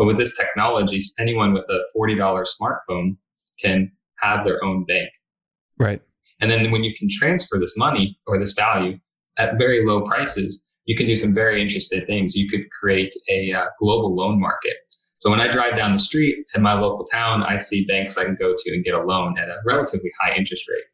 But 0.00 0.06
with 0.06 0.16
this 0.16 0.34
technology, 0.34 0.98
anyone 1.18 1.52
with 1.52 1.66
a 1.68 1.84
$40 1.94 2.16
smartphone 2.16 3.18
can 3.62 3.92
have 4.20 4.46
their 4.46 4.64
own 4.64 4.86
bank. 4.86 5.10
Right. 5.78 6.00
And 6.40 6.50
then 6.50 6.70
when 6.70 6.84
you 6.84 6.94
can 6.98 7.06
transfer 7.10 7.58
this 7.58 7.76
money 7.76 8.18
or 8.26 8.38
this 8.38 8.54
value 8.54 8.98
at 9.36 9.58
very 9.58 9.84
low 9.84 10.00
prices, 10.00 10.66
you 10.86 10.96
can 10.96 11.06
do 11.06 11.16
some 11.16 11.34
very 11.34 11.60
interesting 11.60 12.06
things. 12.06 12.34
You 12.34 12.48
could 12.48 12.62
create 12.70 13.14
a 13.28 13.52
uh, 13.52 13.66
global 13.78 14.16
loan 14.16 14.40
market. 14.40 14.72
So 15.18 15.28
when 15.28 15.38
I 15.42 15.48
drive 15.48 15.76
down 15.76 15.92
the 15.92 15.98
street 15.98 16.46
in 16.54 16.62
my 16.62 16.72
local 16.72 17.04
town, 17.04 17.42
I 17.42 17.58
see 17.58 17.84
banks 17.84 18.16
I 18.16 18.24
can 18.24 18.38
go 18.40 18.54
to 18.56 18.70
and 18.72 18.82
get 18.82 18.94
a 18.94 19.02
loan 19.02 19.38
at 19.38 19.50
a 19.50 19.56
relatively 19.66 20.10
high 20.22 20.34
interest 20.34 20.66
rate 20.66 20.84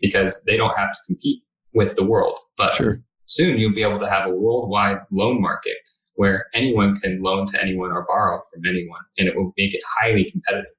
because 0.00 0.42
they 0.42 0.56
don't 0.56 0.76
have 0.76 0.90
to 0.90 0.98
compete 1.06 1.44
with 1.72 1.94
the 1.94 2.04
world. 2.04 2.36
But 2.58 2.72
sure. 2.72 3.00
soon 3.26 3.58
you'll 3.58 3.76
be 3.76 3.84
able 3.84 4.00
to 4.00 4.10
have 4.10 4.26
a 4.26 4.34
worldwide 4.34 5.02
loan 5.12 5.40
market 5.40 5.76
where 6.16 6.46
anyone 6.54 6.96
can 6.96 7.22
loan 7.22 7.46
to 7.46 7.62
anyone 7.62 7.92
or 7.92 8.04
borrow 8.08 8.40
from 8.52 8.62
anyone, 8.66 9.00
and 9.18 9.28
it 9.28 9.36
will 9.36 9.52
make 9.56 9.74
it 9.74 9.82
highly 10.00 10.30
competitive, 10.30 10.70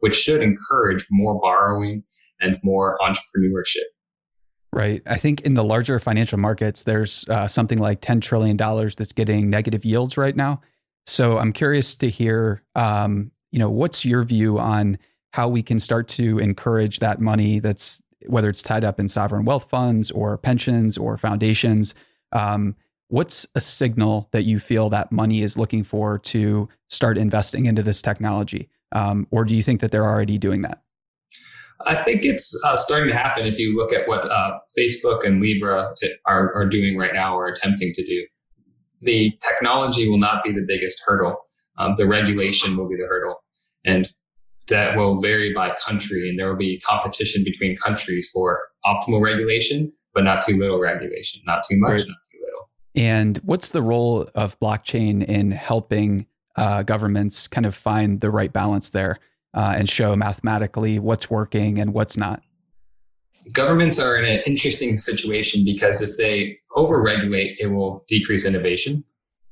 which 0.00 0.16
should 0.16 0.42
encourage 0.42 1.06
more 1.10 1.40
borrowing 1.40 2.02
and 2.40 2.58
more 2.62 2.98
entrepreneurship. 3.00 3.84
Right. 4.72 5.02
I 5.06 5.18
think 5.18 5.42
in 5.42 5.54
the 5.54 5.62
larger 5.62 6.00
financial 6.00 6.38
markets, 6.38 6.82
there's 6.82 7.24
uh, 7.28 7.46
something 7.46 7.78
like 7.78 8.00
$10 8.00 8.20
trillion 8.20 8.56
that's 8.56 9.12
getting 9.12 9.48
negative 9.48 9.84
yields 9.84 10.16
right 10.16 10.34
now. 10.34 10.62
So 11.06 11.38
I'm 11.38 11.52
curious 11.52 11.94
to 11.96 12.10
hear, 12.10 12.62
um, 12.74 13.30
you 13.52 13.60
know, 13.60 13.70
what's 13.70 14.04
your 14.04 14.24
view 14.24 14.58
on 14.58 14.98
how 15.32 15.48
we 15.48 15.62
can 15.62 15.78
start 15.78 16.08
to 16.08 16.38
encourage 16.38 17.00
that 17.00 17.20
money 17.20 17.58
that's 17.58 18.00
whether 18.26 18.48
it's 18.48 18.62
tied 18.62 18.84
up 18.84 18.98
in 18.98 19.08
sovereign 19.08 19.44
wealth 19.44 19.68
funds 19.68 20.10
or 20.10 20.38
pensions 20.38 20.96
or 20.96 21.16
foundations. 21.16 21.94
Um, 22.32 22.76
what's 23.08 23.46
a 23.54 23.60
signal 23.60 24.28
that 24.32 24.42
you 24.42 24.58
feel 24.58 24.88
that 24.90 25.12
money 25.12 25.42
is 25.42 25.56
looking 25.56 25.84
for 25.84 26.18
to 26.18 26.68
start 26.88 27.18
investing 27.18 27.66
into 27.66 27.82
this 27.82 28.02
technology? 28.02 28.68
Um, 28.92 29.26
or 29.30 29.44
do 29.44 29.54
you 29.54 29.62
think 29.62 29.80
that 29.80 29.90
they're 29.90 30.06
already 30.06 30.38
doing 30.38 30.62
that? 30.62 30.82
I 31.86 31.94
think 31.94 32.24
it's 32.24 32.58
uh, 32.64 32.76
starting 32.76 33.08
to 33.08 33.16
happen 33.16 33.46
if 33.46 33.58
you 33.58 33.76
look 33.76 33.92
at 33.92 34.08
what 34.08 34.30
uh, 34.30 34.58
Facebook 34.78 35.26
and 35.26 35.40
Libra 35.40 35.94
are, 36.26 36.54
are 36.54 36.66
doing 36.66 36.96
right 36.96 37.12
now 37.12 37.36
or 37.36 37.46
attempting 37.46 37.92
to 37.94 38.04
do. 38.04 38.26
The 39.02 39.36
technology 39.46 40.08
will 40.08 40.18
not 40.18 40.42
be 40.44 40.52
the 40.52 40.64
biggest 40.66 41.02
hurdle. 41.04 41.36
Um, 41.76 41.94
the 41.98 42.06
regulation 42.06 42.76
will 42.76 42.88
be 42.88 42.96
the 42.96 43.06
hurdle. 43.06 43.42
And 43.84 44.08
that 44.68 44.96
will 44.96 45.20
vary 45.20 45.52
by 45.52 45.74
country. 45.74 46.30
And 46.30 46.38
there 46.38 46.48
will 46.48 46.56
be 46.56 46.80
competition 46.80 47.44
between 47.44 47.76
countries 47.76 48.30
for 48.32 48.62
optimal 48.86 49.20
regulation, 49.20 49.92
but 50.14 50.24
not 50.24 50.42
too 50.44 50.56
little 50.56 50.80
regulation, 50.80 51.42
not 51.44 51.64
too 51.68 51.76
much, 51.78 51.90
right. 51.90 52.08
not 52.08 52.16
too. 52.30 52.33
And 52.94 53.38
what's 53.38 53.70
the 53.70 53.82
role 53.82 54.28
of 54.34 54.58
blockchain 54.60 55.24
in 55.24 55.50
helping 55.50 56.26
uh, 56.56 56.84
governments 56.84 57.48
kind 57.48 57.66
of 57.66 57.74
find 57.74 58.20
the 58.20 58.30
right 58.30 58.52
balance 58.52 58.90
there? 58.90 59.18
uh, 59.54 59.74
and 59.76 59.88
show 59.88 60.16
mathematically 60.16 60.98
what's 60.98 61.30
working 61.30 61.80
and 61.80 61.94
what's 61.94 62.16
not? 62.16 62.42
Governments 63.52 63.98
are 63.98 64.16
in 64.16 64.24
an 64.24 64.42
interesting 64.46 64.96
situation 64.96 65.64
because 65.64 66.02
if 66.02 66.16
they 66.16 66.58
overregulate, 66.76 67.56
it 67.60 67.68
will 67.68 68.04
decrease 68.08 68.46
innovation. 68.46 69.04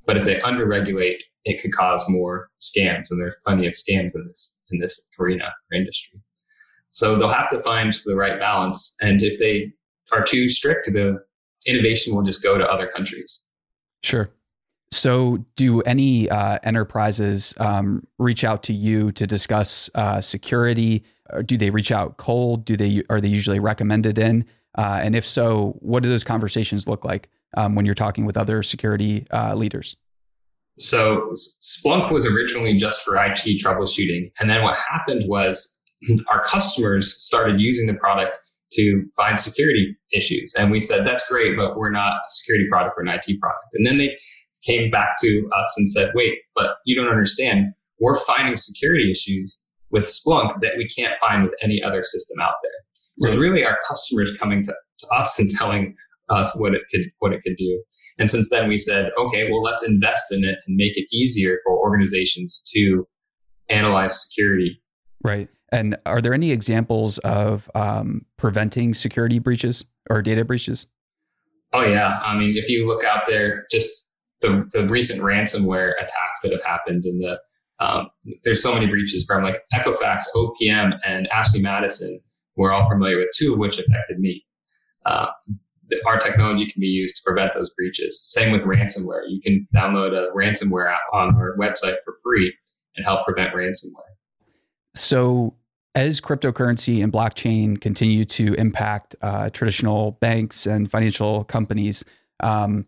But 0.04 0.16
if 0.16 0.25
they 0.25 0.40
underregulate, 0.40 1.22
it 1.44 1.62
could 1.62 1.72
cause 1.72 2.04
more 2.08 2.50
scams, 2.61 3.11
and 3.11 3.20
there's 3.20 3.37
plenty 3.46 3.66
of 3.68 3.75
scams 3.75 4.14
in 4.14 4.26
this 4.26 4.58
in 4.70 4.80
this 4.80 5.08
arena 5.18 5.44
or 5.44 5.76
industry. 5.76 6.20
So 6.90 7.16
they'll 7.16 7.32
have 7.32 7.50
to 7.50 7.61
find 7.61 7.94
the 8.04 8.16
right 8.16 8.38
balance. 8.38 8.96
And 9.00 9.22
if 9.22 9.38
they 9.38 9.72
are 10.11 10.25
too 10.25 10.49
strict, 10.49 10.87
the 10.92 11.22
innovation 11.66 12.14
will 12.14 12.23
just 12.23 12.42
go 12.42 12.59
to 12.59 12.64
other 12.64 12.87
countries. 12.87 13.47
Sure. 14.02 14.31
So, 14.92 15.45
do 15.57 15.81
any 15.83 16.28
uh, 16.28 16.59
enterprises 16.62 17.54
um, 17.59 18.07
reach 18.19 18.45
out 18.45 18.62
to 18.64 18.75
you 18.75 19.11
to 19.12 19.26
discuss 19.26 19.88
uh, 19.95 20.21
security? 20.21 21.04
Or 21.31 21.42
do 21.42 21.57
they 21.57 21.71
reach 21.71 21.90
out 21.90 22.19
cold? 22.19 22.66
Do 22.66 22.76
they 22.76 23.02
are 23.09 23.21
they 23.21 23.28
usually 23.28 23.59
recommended 23.59 24.19
in? 24.19 24.45
Uh, 24.76 25.00
and 25.02 25.16
if 25.16 25.26
so, 25.26 25.76
what 25.81 26.02
do 26.02 26.09
those 26.09 26.25
conversations 26.25 26.87
look 26.87 27.04
like 27.04 27.31
um, 27.57 27.75
when 27.75 27.87
you're 27.87 27.95
talking 27.95 28.26
with 28.26 28.37
other 28.37 28.62
security 28.62 29.26
uh, 29.31 29.54
leaders? 29.54 29.97
So, 30.78 31.31
Splunk 31.35 32.11
was 32.11 32.26
originally 32.26 32.76
just 32.76 33.02
for 33.02 33.16
IT 33.16 33.62
troubleshooting, 33.64 34.31
and 34.40 34.50
then 34.50 34.62
what 34.62 34.76
happened 34.76 35.23
was 35.26 35.81
our 36.28 36.42
customers 36.45 37.14
started 37.23 37.61
using 37.61 37.87
the 37.87 37.95
product 37.95 38.38
to 38.73 39.05
find 39.17 39.38
security 39.38 39.97
issues. 40.12 40.55
And 40.59 40.71
we 40.71 40.81
said, 40.81 41.07
that's 41.07 41.29
great, 41.29 41.57
but 41.57 41.76
we're 41.76 41.91
not 41.91 42.14
a 42.14 42.29
security 42.29 42.67
product, 42.71 42.97
we're 42.97 43.05
an 43.05 43.09
IT 43.09 43.41
product. 43.41 43.67
And 43.75 43.87
then 43.87 43.99
they 43.99 44.17
came 44.67 44.91
back 44.91 45.11
to 45.23 45.50
us 45.55 45.75
and 45.76 45.88
said, 45.88 46.12
wait, 46.14 46.38
but 46.55 46.76
you 46.85 46.95
don't 46.95 47.09
understand. 47.09 47.73
We're 48.00 48.19
finding 48.19 48.57
security 48.57 49.11
issues 49.11 49.64
with 49.91 50.05
Splunk 50.05 50.61
that 50.62 50.73
we 50.76 50.88
can't 50.88 51.19
find 51.19 51.43
with 51.45 51.55
any 51.62 51.83
other 51.83 52.02
system 52.02 52.41
out 52.41 52.55
there. 52.62 52.73
So 53.21 53.29
it's 53.29 53.38
really 53.38 53.64
our 53.64 53.79
customers 53.88 54.37
coming 54.38 54.64
to, 54.64 54.73
to 54.73 55.07
us 55.14 55.38
and 55.38 55.50
telling 55.50 55.95
us 56.31 56.59
what 56.59 56.75
it 56.75 56.83
could 56.91 57.02
what 57.19 57.33
it 57.33 57.43
could 57.43 57.57
do. 57.57 57.83
And 58.19 58.31
since 58.31 58.49
then 58.50 58.69
we 58.69 58.79
said, 58.79 59.11
okay, 59.19 59.50
well 59.50 59.62
let's 59.62 59.87
invest 59.87 60.33
in 60.33 60.45
it 60.45 60.59
and 60.67 60.76
make 60.76 60.97
it 60.97 61.07
easier 61.12 61.59
for 61.64 61.79
organizations 61.79 62.64
to 62.75 63.07
analyze 63.69 64.29
security. 64.29 64.83
Right. 65.23 65.49
And 65.73 65.97
are 66.05 66.21
there 66.21 66.35
any 66.35 66.52
examples 66.52 67.19
of 67.19 67.71
um, 67.75 68.26
preventing 68.37 68.95
security 68.95 69.38
breaches 69.38 69.85
or 70.11 70.23
data 70.23 70.45
breaches? 70.45 70.87
Oh 71.73 71.83
yeah. 71.83 72.21
I 72.23 72.37
mean, 72.37 72.57
if 72.57 72.69
you 72.69 72.87
look 72.87 73.02
out 73.05 73.23
there, 73.26 73.64
just 73.71 74.12
the, 74.43 74.69
the 74.73 74.87
recent 74.87 75.23
ransomware 75.23 75.93
attacks 75.99 76.43
that 76.43 76.52
have 76.52 76.62
happened 76.62 77.07
in 77.07 77.19
the 77.21 77.41
um, 77.81 78.11
there's 78.45 78.62
so 78.62 78.73
many 78.73 78.87
breaches 78.87 79.25
from 79.26 79.43
like 79.43 79.62
Equifax, 79.75 80.21
OPM, 80.37 80.99
and 81.05 81.26
Ashley 81.29 81.61
Madison. 81.61 82.21
We're 82.55 82.71
all 82.71 82.88
familiar 82.88 83.17
with 83.17 83.31
two 83.37 83.55
of 83.55 83.59
which 83.59 83.79
affected 83.79 84.21
me. 84.21 84.45
Uh, 85.05 85.29
our 86.07 86.19
technology 86.19 86.67
can 86.67 86.81
be 86.81 86.87
used 86.87 87.17
to 87.17 87.23
prevent 87.25 87.55
those 87.55 87.75
breaches. 87.75 88.23
Same 88.25 88.52
with 88.52 88.62
ransomware. 88.62 89.23
You 89.29 89.41
can 89.43 89.67
download 89.75 90.12
a 90.12 90.31
ransomware 90.33 90.93
app 90.93 91.00
on 91.12 91.35
our 91.35 91.57
website 91.59 91.97
for 92.05 92.14
free 92.23 92.55
and 92.97 93.05
help 93.05 93.25
prevent 93.25 93.52
ransomware. 93.52 94.12
So, 94.95 95.57
as 95.94 96.20
cryptocurrency 96.20 97.02
and 97.02 97.12
blockchain 97.12 97.80
continue 97.80 98.25
to 98.25 98.54
impact 98.54 99.14
uh, 99.22 99.50
traditional 99.50 100.12
banks 100.12 100.66
and 100.66 100.90
financial 100.90 101.44
companies, 101.44 102.04
um, 102.40 102.87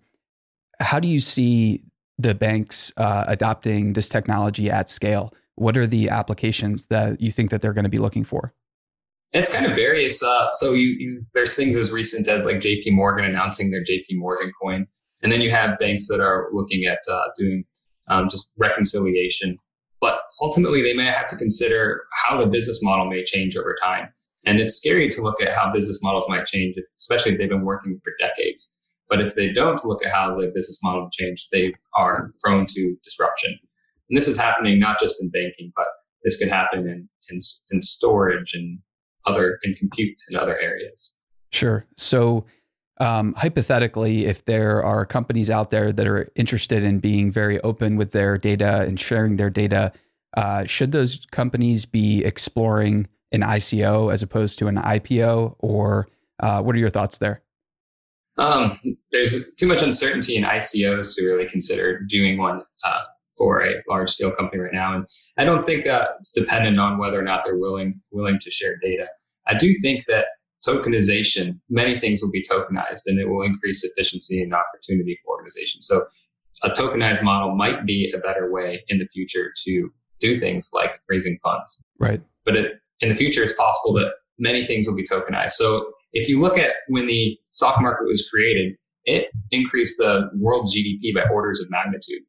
how 0.80 0.98
do 0.98 1.08
you 1.08 1.20
see 1.20 1.84
the 2.18 2.34
banks 2.34 2.92
uh, 2.96 3.24
adopting 3.26 3.92
this 3.92 4.08
technology 4.08 4.70
at 4.70 4.88
scale? 4.88 5.32
What 5.56 5.76
are 5.76 5.86
the 5.86 6.08
applications 6.08 6.86
that 6.86 7.20
you 7.20 7.30
think 7.30 7.50
that 7.50 7.62
they're 7.62 7.72
going 7.72 7.84
to 7.84 7.90
be 7.90 7.98
looking 7.98 8.24
for? 8.24 8.54
It's 9.32 9.52
kind 9.52 9.66
of 9.66 9.74
various. 9.74 10.22
Uh, 10.22 10.50
so 10.52 10.72
you, 10.72 10.88
you, 10.98 11.22
there's 11.34 11.54
things 11.54 11.76
as 11.76 11.90
recent 11.90 12.28
as 12.28 12.44
like 12.44 12.60
J.P. 12.60 12.92
Morgan 12.92 13.24
announcing 13.24 13.70
their 13.70 13.82
J.P. 13.82 14.16
Morgan 14.16 14.52
coin, 14.62 14.86
and 15.22 15.32
then 15.32 15.40
you 15.40 15.50
have 15.50 15.78
banks 15.78 16.06
that 16.08 16.20
are 16.20 16.48
looking 16.52 16.84
at 16.84 17.00
uh, 17.10 17.24
doing 17.36 17.64
um, 18.08 18.28
just 18.28 18.54
reconciliation. 18.58 19.58
But 20.04 20.20
ultimately, 20.42 20.82
they 20.82 20.92
may 20.92 21.06
have 21.06 21.28
to 21.28 21.36
consider 21.36 22.02
how 22.12 22.36
the 22.36 22.44
business 22.44 22.82
model 22.82 23.06
may 23.06 23.24
change 23.24 23.56
over 23.56 23.74
time. 23.82 24.12
And 24.44 24.60
it's 24.60 24.74
scary 24.74 25.08
to 25.08 25.22
look 25.22 25.40
at 25.40 25.54
how 25.54 25.72
business 25.72 26.02
models 26.02 26.26
might 26.28 26.44
change, 26.44 26.76
especially 26.98 27.32
if 27.32 27.38
they've 27.38 27.48
been 27.48 27.64
working 27.64 27.98
for 28.04 28.12
decades. 28.20 28.78
But 29.08 29.22
if 29.22 29.34
they 29.34 29.50
don't 29.50 29.82
look 29.82 30.04
at 30.04 30.12
how 30.12 30.38
the 30.38 30.52
business 30.54 30.78
model 30.82 31.08
change, 31.10 31.48
they 31.50 31.72
are 31.98 32.32
prone 32.42 32.66
to 32.66 32.96
disruption. 33.02 33.58
And 34.10 34.18
this 34.18 34.28
is 34.28 34.38
happening 34.38 34.78
not 34.78 35.00
just 35.00 35.22
in 35.22 35.30
banking, 35.30 35.72
but 35.74 35.86
this 36.22 36.36
could 36.36 36.48
happen 36.48 36.80
in, 36.80 37.08
in, 37.30 37.38
in 37.70 37.80
storage 37.80 38.52
and 38.52 38.80
other 39.24 39.58
in 39.62 39.72
compute 39.72 40.18
and 40.28 40.36
other 40.36 40.58
areas. 40.58 41.16
Sure. 41.50 41.86
So 41.96 42.44
um, 42.98 43.34
hypothetically, 43.36 44.26
if 44.26 44.44
there 44.44 44.82
are 44.82 45.04
companies 45.04 45.50
out 45.50 45.70
there 45.70 45.92
that 45.92 46.06
are 46.06 46.30
interested 46.36 46.84
in 46.84 47.00
being 47.00 47.30
very 47.30 47.60
open 47.60 47.96
with 47.96 48.12
their 48.12 48.38
data 48.38 48.82
and 48.82 49.00
sharing 49.00 49.36
their 49.36 49.50
data, 49.50 49.92
uh, 50.36 50.64
should 50.64 50.92
those 50.92 51.26
companies 51.30 51.86
be 51.86 52.24
exploring 52.24 53.08
an 53.32 53.40
ICO 53.40 54.12
as 54.12 54.22
opposed 54.22 54.58
to 54.60 54.68
an 54.68 54.76
IPO? 54.76 55.56
Or 55.58 56.08
uh, 56.40 56.62
what 56.62 56.76
are 56.76 56.78
your 56.78 56.90
thoughts 56.90 57.18
there? 57.18 57.42
Um, 58.36 58.72
there's 59.12 59.54
too 59.54 59.66
much 59.66 59.82
uncertainty 59.82 60.36
in 60.36 60.44
ICOs 60.44 61.14
to 61.16 61.26
really 61.26 61.48
consider 61.48 62.00
doing 62.00 62.38
one 62.38 62.62
uh, 62.84 63.02
for 63.36 63.64
a 63.64 63.74
large 63.88 64.10
scale 64.10 64.32
company 64.32 64.62
right 64.62 64.72
now, 64.72 64.94
and 64.94 65.06
I 65.38 65.44
don't 65.44 65.62
think 65.62 65.86
uh, 65.86 66.08
it's 66.20 66.32
dependent 66.32 66.78
on 66.78 66.98
whether 66.98 67.18
or 67.18 67.22
not 67.22 67.44
they're 67.44 67.58
willing 67.58 68.00
willing 68.10 68.38
to 68.40 68.50
share 68.50 68.76
data. 68.82 69.08
I 69.46 69.54
do 69.54 69.72
think 69.82 70.06
that 70.06 70.26
tokenization, 70.66 71.60
many 71.68 71.98
things 71.98 72.22
will 72.22 72.30
be 72.30 72.44
tokenized, 72.44 73.02
and 73.06 73.18
it 73.18 73.28
will 73.28 73.42
increase 73.42 73.84
efficiency 73.84 74.42
and 74.42 74.54
opportunity 74.54 75.18
for 75.24 75.36
organizations. 75.36 75.86
So 75.86 76.04
a 76.62 76.70
tokenized 76.70 77.22
model 77.22 77.54
might 77.54 77.84
be 77.84 78.12
a 78.14 78.18
better 78.18 78.52
way 78.52 78.84
in 78.88 78.98
the 78.98 79.06
future 79.06 79.52
to 79.64 79.90
do 80.20 80.38
things 80.38 80.70
like 80.72 81.00
raising 81.08 81.38
funds. 81.42 81.84
Right. 81.98 82.20
But 82.44 82.56
it, 82.56 82.72
in 83.00 83.08
the 83.08 83.14
future, 83.14 83.42
it's 83.42 83.56
possible 83.56 83.94
that 83.94 84.12
many 84.38 84.64
things 84.64 84.86
will 84.86 84.96
be 84.96 85.04
tokenized. 85.04 85.52
So 85.52 85.92
if 86.12 86.28
you 86.28 86.40
look 86.40 86.56
at 86.56 86.74
when 86.88 87.06
the 87.06 87.38
stock 87.44 87.80
market 87.80 88.06
was 88.06 88.28
created, 88.28 88.74
it 89.04 89.30
increased 89.50 89.98
the 89.98 90.30
world 90.38 90.66
GDP 90.66 91.14
by 91.14 91.24
orders 91.30 91.60
of 91.60 91.70
magnitude 91.70 92.22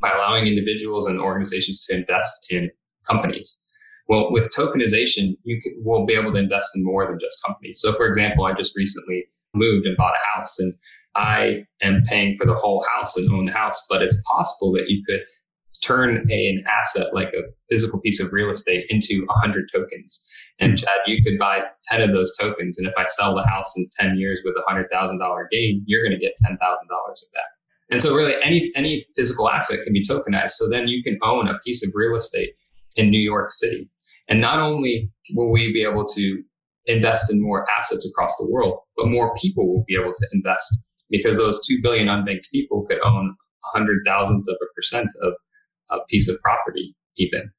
by 0.00 0.10
allowing 0.10 0.46
individuals 0.46 1.06
and 1.06 1.20
organizations 1.20 1.84
to 1.86 1.96
invest 1.96 2.46
in 2.50 2.70
companies. 3.06 3.64
Well, 4.08 4.32
with 4.32 4.50
tokenization, 4.56 5.36
you 5.44 5.60
can, 5.60 5.74
will 5.84 6.06
be 6.06 6.14
able 6.14 6.32
to 6.32 6.38
invest 6.38 6.70
in 6.74 6.82
more 6.82 7.06
than 7.06 7.18
just 7.20 7.42
companies. 7.44 7.80
So, 7.80 7.92
for 7.92 8.06
example, 8.06 8.46
I 8.46 8.54
just 8.54 8.76
recently 8.76 9.24
moved 9.54 9.86
and 9.86 9.96
bought 9.96 10.14
a 10.14 10.38
house, 10.38 10.58
and 10.58 10.74
I 11.14 11.64
am 11.82 12.00
paying 12.08 12.36
for 12.36 12.46
the 12.46 12.54
whole 12.54 12.84
house 12.94 13.16
and 13.16 13.30
own 13.30 13.46
the 13.46 13.52
house. 13.52 13.84
But 13.88 14.02
it's 14.02 14.20
possible 14.26 14.72
that 14.72 14.88
you 14.88 15.02
could 15.06 15.20
turn 15.82 16.26
a, 16.30 16.48
an 16.48 16.60
asset 16.68 17.08
like 17.12 17.28
a 17.28 17.42
physical 17.68 18.00
piece 18.00 18.20
of 18.20 18.32
real 18.32 18.50
estate 18.50 18.86
into 18.88 19.24
100 19.26 19.68
tokens. 19.72 20.28
And 20.58 20.72
hmm. 20.72 20.76
Chad, 20.76 20.98
you 21.06 21.22
could 21.22 21.38
buy 21.38 21.64
10 21.84 22.02
of 22.02 22.12
those 22.12 22.36
tokens. 22.36 22.78
And 22.78 22.86
if 22.86 22.94
I 22.96 23.04
sell 23.04 23.34
the 23.34 23.46
house 23.46 23.76
in 23.76 23.86
10 24.00 24.18
years 24.18 24.42
with 24.44 24.54
a 24.56 24.72
$100,000 24.72 25.50
gain, 25.50 25.82
you're 25.86 26.02
going 26.02 26.18
to 26.18 26.24
get 26.24 26.34
$10,000 26.44 26.52
of 26.52 26.58
that. 27.34 27.48
And 27.90 28.02
so 28.02 28.14
really 28.14 28.34
any, 28.42 28.70
any 28.74 29.04
physical 29.16 29.48
asset 29.48 29.78
can 29.84 29.92
be 29.92 30.04
tokenized. 30.04 30.52
So 30.52 30.68
then 30.68 30.88
you 30.88 31.02
can 31.02 31.18
own 31.22 31.48
a 31.48 31.58
piece 31.60 31.86
of 31.86 31.92
real 31.94 32.16
estate 32.16 32.50
in 32.96 33.10
New 33.10 33.20
York 33.20 33.50
City. 33.50 33.88
And 34.28 34.40
not 34.40 34.58
only 34.58 35.10
will 35.34 35.50
we 35.50 35.72
be 35.72 35.82
able 35.82 36.06
to 36.06 36.42
invest 36.86 37.32
in 37.32 37.42
more 37.42 37.66
assets 37.70 38.06
across 38.08 38.36
the 38.38 38.48
world, 38.50 38.78
but 38.96 39.08
more 39.08 39.34
people 39.34 39.68
will 39.68 39.84
be 39.86 39.94
able 39.94 40.12
to 40.12 40.26
invest 40.32 40.82
because 41.10 41.36
those 41.36 41.64
2 41.66 41.80
billion 41.82 42.08
unbanked 42.08 42.50
people 42.52 42.84
could 42.88 42.98
own 43.04 43.34
100 43.72 44.02
thousandths 44.06 44.48
of 44.48 44.56
a 44.60 44.72
percent 44.74 45.08
of 45.22 45.34
a 45.90 45.98
piece 46.08 46.28
of 46.28 46.40
property 46.40 46.94
even. 47.16 47.50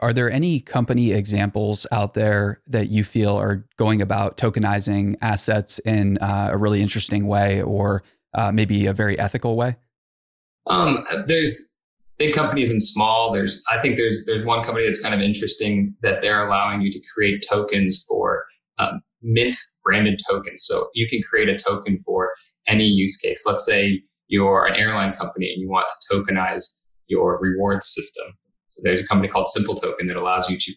Are 0.00 0.12
there 0.12 0.30
any 0.30 0.60
company 0.60 1.12
examples 1.12 1.86
out 1.90 2.14
there 2.14 2.60
that 2.68 2.88
you 2.88 3.02
feel 3.02 3.36
are 3.36 3.66
going 3.76 4.00
about 4.00 4.36
tokenizing 4.36 5.16
assets 5.20 5.80
in 5.80 6.18
uh, 6.18 6.50
a 6.52 6.56
really 6.56 6.80
interesting 6.82 7.26
way 7.26 7.62
or 7.62 8.04
uh, 8.34 8.52
maybe 8.52 8.86
a 8.86 8.92
very 8.92 9.18
ethical 9.18 9.56
way? 9.56 9.76
Um, 10.68 11.04
there's 11.26 11.74
big 12.18 12.34
companies 12.34 12.70
and 12.70 12.82
small. 12.82 13.32
There's, 13.32 13.64
I 13.70 13.78
think 13.78 13.96
there's 13.96 14.24
there's 14.26 14.44
one 14.44 14.62
company 14.62 14.86
that's 14.86 15.00
kind 15.00 15.14
of 15.14 15.20
interesting 15.20 15.94
that 16.02 16.22
they're 16.22 16.46
allowing 16.46 16.82
you 16.82 16.90
to 16.90 17.00
create 17.14 17.44
tokens 17.48 18.04
for 18.06 18.44
um, 18.78 19.00
mint 19.22 19.56
branded 19.84 20.20
tokens. 20.28 20.64
So 20.64 20.88
you 20.94 21.08
can 21.08 21.22
create 21.22 21.48
a 21.48 21.56
token 21.56 21.98
for 21.98 22.32
any 22.66 22.86
use 22.86 23.16
case. 23.16 23.44
Let's 23.46 23.64
say 23.64 24.02
you're 24.28 24.66
an 24.66 24.74
airline 24.74 25.12
company 25.12 25.50
and 25.52 25.60
you 25.60 25.68
want 25.68 25.86
to 25.88 26.14
tokenize 26.14 26.64
your 27.06 27.38
reward 27.40 27.82
system. 27.82 28.26
So 28.68 28.82
there's 28.84 29.00
a 29.00 29.06
company 29.06 29.28
called 29.28 29.46
Simple 29.48 29.74
Token 29.74 30.06
that 30.08 30.16
allows 30.16 30.48
you 30.50 30.58
to, 30.58 30.72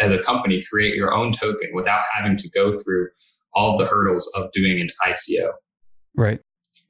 as 0.00 0.12
a 0.12 0.18
company, 0.18 0.62
create 0.68 0.94
your 0.96 1.14
own 1.14 1.32
token 1.32 1.70
without 1.72 2.02
having 2.12 2.36
to 2.36 2.50
go 2.50 2.72
through 2.72 3.08
all 3.54 3.78
the 3.78 3.86
hurdles 3.86 4.30
of 4.36 4.50
doing 4.52 4.80
an 4.80 4.88
ICO. 5.06 5.52
Right. 6.16 6.40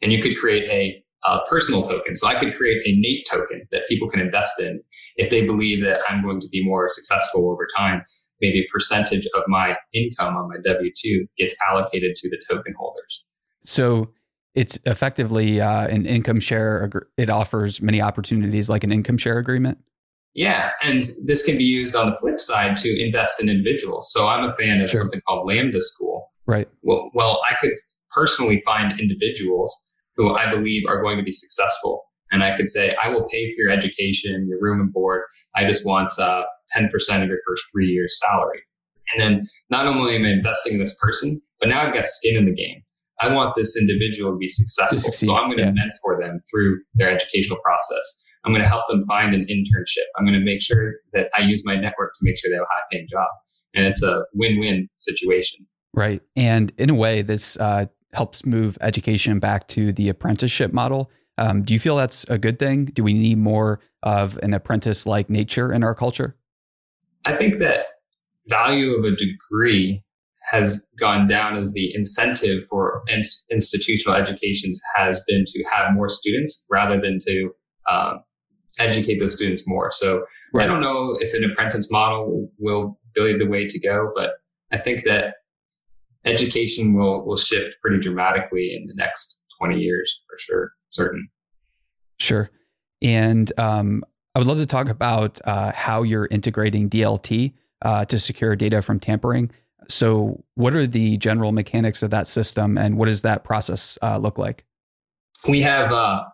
And 0.02 0.12
you 0.12 0.22
could 0.22 0.36
create 0.36 0.64
a, 0.70 1.04
a 1.26 1.40
personal 1.49 1.83
token. 1.83 2.16
So 2.16 2.26
I 2.26 2.38
could 2.38 2.56
create 2.56 2.87
a 2.87 2.99
Nate 2.99 3.26
token 3.30 3.66
that 3.73 3.88
people 3.88 4.09
can 4.09 4.21
invest 4.21 4.61
in 4.61 4.80
if 5.16 5.30
they 5.30 5.45
believe 5.45 5.85
that 5.85 6.00
I'm 6.09 6.23
going 6.23 6.40
to 6.40 6.49
be 6.49 6.64
more 6.64 6.88
successful 6.88 7.50
over 7.50 7.66
time. 7.76 8.02
Maybe 8.40 8.61
a 8.61 8.66
percentage 8.73 9.26
of 9.35 9.42
my 9.49 9.76
income 9.95 10.37
on 10.37 10.49
my 10.49 10.56
W 10.64 10.92
2 10.95 11.26
gets 11.38 11.56
allocated 11.71 12.14
to 12.16 12.30
the 12.30 12.40
token 12.49 12.75
holders. 12.78 13.25
So 13.64 14.11
it's 14.54 14.78
effectively 14.85 15.61
uh, 15.61 15.87
an 15.88 16.06
income 16.06 16.40
share. 16.40 16.91
It 17.17 17.30
offers 17.30 17.80
many 17.82 18.00
opportunities 18.00 18.69
like 18.69 18.84
an 18.84 18.93
income 18.93 19.19
share 19.19 19.39
agreement. 19.39 19.78
Yeah, 20.34 20.73
and 20.82 21.02
this 21.25 21.43
can 21.43 21.56
be 21.56 21.65
used 21.65 21.97
on 21.97 22.10
the 22.10 22.17
flip 22.17 22.41
side 22.41 22.76
to 22.78 23.02
invest 23.02 23.43
in 23.43 23.49
individuals. 23.49 24.12
So 24.12 24.28
I'm 24.28 24.45
a 24.45 24.52
fan 24.52 24.82
of 24.82 24.91
sure. 24.91 25.00
something 25.00 25.23
called 25.26 25.47
Lambda 25.47 25.80
School. 25.80 26.30
Right. 26.45 26.69
Well, 26.82 27.10
well, 27.15 27.41
I 27.50 27.54
could 27.54 27.73
personally 28.10 28.60
find 28.60 28.99
individuals 29.00 29.86
who 30.17 30.35
I 30.35 30.50
believe 30.50 30.85
are 30.89 31.02
going 31.02 31.19
to 31.19 31.23
be 31.23 31.33
successful, 31.33 32.05
and 32.31 32.43
I 32.43 32.57
could 32.57 32.69
say, 32.69 32.95
I 33.02 33.09
will 33.09 33.26
pay 33.29 33.47
for 33.47 33.61
your 33.61 33.71
education, 33.71 34.47
your 34.49 34.59
room 34.61 34.81
and 34.81 34.93
board. 34.93 35.23
I 35.55 35.65
just 35.65 35.87
want 35.87 36.13
uh, 36.19 36.45
10% 36.76 36.87
of 37.23 37.29
your 37.29 37.39
first 37.47 37.65
three 37.73 37.87
years' 37.87 38.21
salary. 38.25 38.63
And 39.15 39.23
then 39.23 39.45
not 39.71 39.87
only 39.87 40.17
am 40.17 40.25
I 40.25 40.31
investing 40.31 40.75
in 40.75 40.81
this 40.81 40.97
person, 41.00 41.37
but 41.61 41.69
now 41.69 41.87
I've 41.87 41.95
got 41.95 42.07
skin 42.07 42.37
in 42.37 42.47
the 42.47 42.55
game. 42.55 42.83
I 43.21 43.33
want 43.33 43.55
this 43.55 43.76
individual 43.81 44.33
to 44.33 44.37
be 44.37 44.49
successful. 44.49 45.11
To 45.11 45.26
so 45.26 45.37
I'm 45.37 45.47
going 45.47 45.59
to 45.59 45.65
yeah. 45.65 45.73
mentor 45.73 46.21
them 46.21 46.41
through 46.50 46.81
their 46.95 47.11
educational 47.11 47.59
process. 47.65 48.23
I'm 48.45 48.52
going 48.52 48.63
to 48.63 48.69
help 48.69 48.85
them 48.89 49.05
find 49.07 49.35
an 49.35 49.47
internship. 49.50 50.05
I'm 50.19 50.25
going 50.25 50.39
to 50.39 50.45
make 50.45 50.61
sure 50.61 50.95
that 51.13 51.31
I 51.37 51.43
use 51.43 51.63
my 51.65 51.76
network 51.76 52.13
to 52.15 52.19
make 52.23 52.39
sure 52.39 52.50
they 52.50 52.57
have 52.57 52.63
a 52.63 52.75
high 52.75 52.83
paying 52.93 53.07
job. 53.09 53.29
And 53.75 53.87
it's 53.87 54.02
a 54.02 54.25
win 54.35 54.61
win 54.61 54.89
situation. 54.97 55.67
Right. 55.95 56.21
And 56.37 56.73
in 56.76 56.91
a 56.91 56.95
way, 56.95 57.23
this 57.23 57.57
uh, 57.57 57.87
helps 58.12 58.47
move 58.47 58.78
education 58.80 59.38
back 59.38 59.69
to 59.69 59.92
the 59.92 60.08
apprenticeship 60.08 60.73
model. 60.73 61.10
Um, 61.38 61.62
do 61.62 61.75
you 61.75 61.80
feel 61.80 61.97
that's 61.97 62.25
a 62.25 62.38
good 62.38 62.58
thing? 62.58 62.86
Do 62.86 63.02
we 63.02 63.12
need 63.12 63.38
more 63.38 63.80
of 64.02 64.38
an 64.38 64.54
apprentice 64.54 65.06
like 65.06 65.28
nature 65.28 65.73
in 65.73 65.84
our 65.84 65.95
culture? 65.95 66.36
I 67.25 67.34
think 67.34 67.58
that 67.58 67.86
value 68.49 68.95
of 68.95 69.04
a 69.04 69.10
degree 69.10 70.02
has 70.50 70.88
gone 70.99 71.26
down 71.26 71.56
as 71.56 71.73
the 71.73 71.92
incentive 71.95 72.64
for 72.71 73.02
institutional 73.50 74.16
educations 74.16 74.80
has 74.95 75.23
been 75.26 75.45
to 75.45 75.64
have 75.73 75.92
more 75.92 76.08
students 76.08 76.64
rather 76.71 77.00
than 77.00 77.19
to 77.26 77.50
um, 77.90 78.21
educate 78.78 79.19
those 79.19 79.34
students 79.34 79.66
more. 79.66 79.90
So 79.90 80.25
right. 80.54 80.64
I 80.64 80.66
don't 80.66 80.80
know 80.80 81.16
if 81.21 81.34
an 81.34 81.45
apprentice 81.50 81.90
model 81.90 82.49
will 82.58 82.99
be 83.14 83.36
the 83.36 83.47
way 83.47 83.66
to 83.66 83.80
go, 83.80 84.12
but 84.14 84.34
I 84.71 84.78
think 84.78 85.04
that 85.04 85.34
education 86.26 86.95
will 86.95 87.25
will 87.25 87.36
shift 87.36 87.76
pretty 87.80 87.99
dramatically 87.99 88.75
in 88.75 88.86
the 88.89 88.95
next 88.97 89.45
20 89.60 89.78
years 89.78 90.25
for 90.28 90.39
sure, 90.39 90.73
certain. 90.91 91.28
Sure. 92.19 92.50
And 93.02 93.52
um, 93.58 94.04
I 94.34 94.39
would 94.39 94.49
love 94.49 94.58
to 94.58 94.67
talk 94.67 94.89
about 94.89 95.41
uh, 95.45 95.73
how 95.73 96.02
you're 96.02 96.28
integrating 96.30 96.91
DLT 96.91 97.54
uh, 97.82 98.04
to 98.06 98.19
secure 98.19 98.56
data 98.56 98.82
from 98.82 99.00
tampering. 99.00 99.50
So, 99.89 100.45
what 100.54 100.75
are 100.75 100.86
the 100.86 101.17
general 101.19 101.52
mechanics 101.52 102.02
of 102.02 102.10
that 102.10 102.26
system, 102.26 102.76
and 102.76 102.99
what 102.99 103.06
does 103.06 103.23
that 103.23 103.45
process 103.45 103.97
uh, 104.02 104.19
look 104.19 104.36
like? 104.36 104.65
We 105.49 105.62
have 105.62 105.93
uh, 105.93 106.25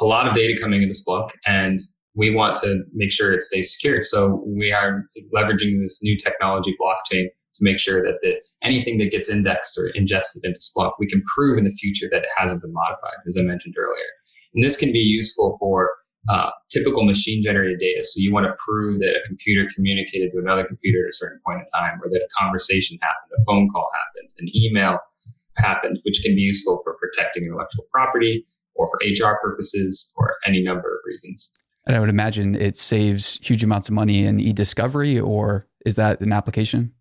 a 0.00 0.04
lot 0.04 0.26
of 0.26 0.34
data 0.34 0.60
coming 0.60 0.82
into 0.82 0.94
Splunk, 0.94 1.30
and 1.46 1.78
we 2.16 2.34
want 2.34 2.56
to 2.56 2.82
make 2.94 3.12
sure 3.12 3.32
it 3.32 3.44
stays 3.44 3.74
secure. 3.74 4.02
So, 4.02 4.44
we 4.46 4.72
are 4.72 5.04
leveraging 5.32 5.80
this 5.80 6.02
new 6.02 6.18
technology, 6.18 6.74
blockchain, 6.80 7.26
to 7.56 7.64
make 7.64 7.78
sure 7.78 8.02
that 8.02 8.18
the, 8.22 8.36
anything 8.62 8.98
that 8.98 9.10
gets 9.10 9.30
indexed 9.30 9.78
or 9.78 9.88
ingested 9.88 10.44
into 10.44 10.60
Splunk, 10.60 10.92
we 10.98 11.06
can 11.06 11.22
prove 11.34 11.58
in 11.58 11.64
the 11.64 11.70
future 11.70 12.06
that 12.10 12.22
it 12.22 12.28
hasn't 12.36 12.62
been 12.62 12.72
modified, 12.72 13.16
as 13.26 13.36
I 13.38 13.42
mentioned 13.42 13.74
earlier. 13.78 14.10
And 14.54 14.64
this 14.64 14.78
can 14.78 14.92
be 14.92 14.98
useful 14.98 15.56
for 15.58 15.90
uh, 16.28 16.50
typical 16.70 17.04
machine 17.04 17.42
generated 17.42 17.78
data. 17.78 18.04
So 18.04 18.20
you 18.20 18.32
want 18.32 18.46
to 18.46 18.54
prove 18.58 18.98
that 19.00 19.16
a 19.16 19.26
computer 19.26 19.68
communicated 19.74 20.32
to 20.32 20.38
another 20.38 20.64
computer 20.64 21.04
at 21.06 21.10
a 21.10 21.12
certain 21.12 21.40
point 21.46 21.60
in 21.60 21.66
time, 21.78 22.00
or 22.02 22.10
that 22.10 22.20
a 22.20 22.42
conversation 22.42 22.98
happened, 23.00 23.40
a 23.40 23.44
phone 23.44 23.68
call 23.68 23.88
happened, 23.94 24.32
an 24.38 24.48
email 24.54 24.98
happened, 25.56 25.98
which 26.04 26.20
can 26.24 26.34
be 26.34 26.40
useful 26.40 26.80
for 26.82 26.96
protecting 26.98 27.44
intellectual 27.44 27.84
property 27.92 28.44
or 28.74 28.88
for 28.88 28.98
HR 29.06 29.38
purposes 29.42 30.12
or 30.16 30.34
any 30.44 30.62
number 30.62 30.94
of 30.94 31.00
reasons. 31.06 31.54
And 31.86 31.94
I 31.94 32.00
would 32.00 32.08
imagine 32.08 32.56
it 32.56 32.76
saves 32.76 33.38
huge 33.42 33.62
amounts 33.62 33.88
of 33.88 33.94
money 33.94 34.24
in 34.24 34.40
e-discovery, 34.40 35.20
or 35.20 35.68
is 35.84 35.94
that 35.94 36.20
an 36.20 36.32
application? 36.32 36.92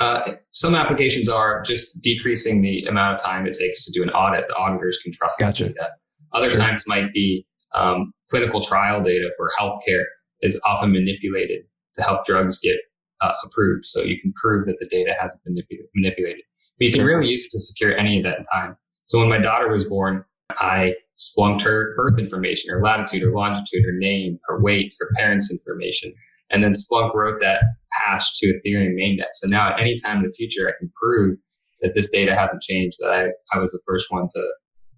Uh, 0.00 0.32
some 0.50 0.74
applications 0.74 1.28
are 1.28 1.62
just 1.62 2.00
decreasing 2.00 2.62
the 2.62 2.84
amount 2.84 3.14
of 3.14 3.22
time 3.22 3.46
it 3.46 3.54
takes 3.54 3.84
to 3.84 3.92
do 3.92 4.02
an 4.02 4.10
audit. 4.10 4.46
The 4.48 4.54
auditors 4.54 4.98
can 5.02 5.12
trust 5.12 5.38
gotcha. 5.38 5.72
that. 5.78 5.90
Other 6.32 6.50
sure. 6.50 6.58
times 6.58 6.84
might 6.86 7.12
be 7.12 7.46
um, 7.74 8.12
clinical 8.28 8.60
trial 8.60 9.02
data 9.02 9.30
for 9.36 9.50
healthcare 9.58 10.04
is 10.40 10.60
often 10.66 10.92
manipulated 10.92 11.62
to 11.94 12.02
help 12.02 12.24
drugs 12.24 12.58
get 12.58 12.76
uh, 13.20 13.32
approved. 13.44 13.84
So 13.84 14.02
you 14.02 14.20
can 14.20 14.32
prove 14.32 14.66
that 14.66 14.76
the 14.80 14.88
data 14.90 15.14
hasn't 15.20 15.42
been 15.44 15.56
manipulated. 15.94 16.42
But 16.78 16.86
you 16.86 16.92
can 16.92 17.04
really 17.04 17.28
use 17.28 17.46
it 17.46 17.50
to 17.52 17.60
secure 17.60 17.96
any 17.96 18.18
of 18.18 18.24
that 18.24 18.38
in 18.38 18.44
time. 18.44 18.76
So 19.06 19.18
when 19.18 19.28
my 19.28 19.38
daughter 19.38 19.70
was 19.70 19.84
born, 19.84 20.24
I 20.58 20.94
splunked 21.16 21.62
her 21.62 21.94
birth 21.96 22.18
information, 22.18 22.70
her 22.70 22.82
latitude, 22.82 23.22
her 23.22 23.32
longitude, 23.32 23.84
her 23.84 23.92
name, 23.92 24.38
her 24.48 24.60
weight, 24.60 24.92
her 24.98 25.10
parents' 25.16 25.52
information. 25.52 26.12
And 26.50 26.62
then 26.62 26.72
Splunk 26.72 27.14
wrote 27.14 27.40
that 27.40 27.62
hash 27.94 28.38
to 28.38 28.46
Ethereum 28.46 28.94
mainnet. 28.94 29.28
So 29.32 29.48
now 29.48 29.72
at 29.72 29.80
any 29.80 29.96
time 29.98 30.18
in 30.18 30.24
the 30.24 30.32
future, 30.32 30.68
I 30.68 30.72
can 30.78 30.90
prove 31.00 31.38
that 31.80 31.94
this 31.94 32.10
data 32.10 32.34
hasn't 32.34 32.62
changed, 32.62 32.98
that 33.00 33.10
I, 33.10 33.56
I 33.56 33.60
was 33.60 33.72
the 33.72 33.80
first 33.86 34.10
one 34.10 34.28
to 34.34 34.48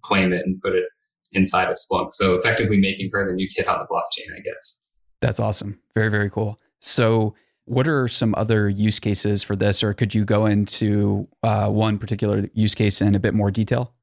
claim 0.01 0.33
it 0.33 0.45
and 0.45 0.61
put 0.61 0.73
it 0.73 0.85
inside 1.33 1.69
of 1.69 1.77
Splunk. 1.77 2.13
So 2.13 2.35
effectively 2.35 2.79
making 2.79 3.09
her 3.13 3.27
the 3.27 3.35
new 3.35 3.47
kid 3.47 3.67
on 3.67 3.79
the 3.79 3.85
blockchain, 3.85 4.33
I 4.35 4.41
guess. 4.41 4.83
That's 5.21 5.39
awesome. 5.39 5.79
Very, 5.95 6.09
very 6.09 6.29
cool. 6.29 6.59
So 6.79 7.35
what 7.65 7.87
are 7.87 8.07
some 8.07 8.33
other 8.37 8.69
use 8.69 8.99
cases 8.99 9.43
for 9.43 9.55
this, 9.55 9.83
or 9.83 9.93
could 9.93 10.15
you 10.15 10.23
go 10.23 10.45
into 10.45 11.27
uh, 11.43 11.69
one 11.69 11.97
particular 11.97 12.47
use 12.53 12.73
case 12.73 13.01
in 13.01 13.13
a 13.13 13.19
bit 13.19 13.33
more 13.33 13.51
detail? 13.51 13.93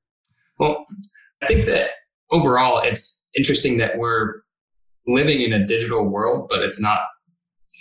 Well, 0.59 0.85
I 1.43 1.47
think 1.47 1.65
that 1.65 1.91
overall, 2.31 2.81
it's 2.81 3.27
interesting 3.35 3.79
that 3.79 3.97
we're 3.97 4.43
living 5.07 5.41
in 5.41 5.53
a 5.53 5.67
digital 5.67 6.05
world, 6.05 6.49
but 6.51 6.63
it's 6.63 6.81
not 6.81 7.01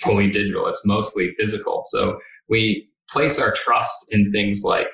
fully 0.02 0.30
digital. 0.30 0.68
It's 0.68 0.86
mostly 0.86 1.32
physical. 1.40 1.84
So 1.86 2.20
we 2.50 2.90
place 3.10 3.40
our 3.40 3.54
trust 3.54 4.14
in 4.14 4.32
things 4.32 4.64
like 4.64 4.88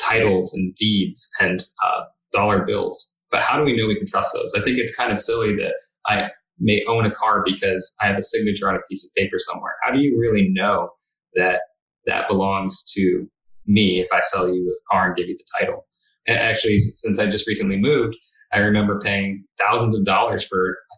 titles 0.00 0.54
and 0.54 0.74
deeds 0.76 1.30
and 1.40 1.64
uh, 1.84 2.02
dollar 2.32 2.64
bills. 2.64 3.14
But 3.30 3.42
how 3.42 3.58
do 3.58 3.64
we 3.64 3.76
know 3.76 3.86
we 3.86 3.96
can 3.96 4.06
trust 4.06 4.32
those? 4.34 4.52
I 4.54 4.60
think 4.60 4.78
it's 4.78 4.94
kind 4.94 5.12
of 5.12 5.20
silly 5.20 5.54
that 5.56 5.74
I 6.06 6.30
may 6.58 6.82
own 6.86 7.06
a 7.06 7.10
car 7.10 7.42
because 7.44 7.96
I 8.00 8.06
have 8.06 8.18
a 8.18 8.22
signature 8.22 8.68
on 8.68 8.74
a 8.74 8.80
piece 8.88 9.04
of 9.04 9.14
paper 9.14 9.36
somewhere. 9.38 9.74
How 9.82 9.92
do 9.92 10.00
you 10.00 10.18
really 10.18 10.48
know 10.48 10.90
that 11.34 11.60
that 12.06 12.28
belongs 12.28 12.90
to 12.92 13.28
me 13.66 14.00
if 14.00 14.08
I 14.12 14.20
sell 14.20 14.52
you 14.52 14.70
a 14.70 14.94
car 14.94 15.08
and 15.08 15.16
give 15.16 15.28
you 15.28 15.36
the 15.36 15.44
title? 15.58 15.86
And 16.26 16.38
actually, 16.38 16.78
since 16.78 17.18
I 17.18 17.26
just 17.26 17.46
recently 17.46 17.78
moved, 17.78 18.16
I 18.52 18.58
remember 18.58 18.98
paying 18.98 19.44
thousands 19.58 19.96
of 19.96 20.04
dollars 20.04 20.44
for 20.44 20.70
a 20.70 20.96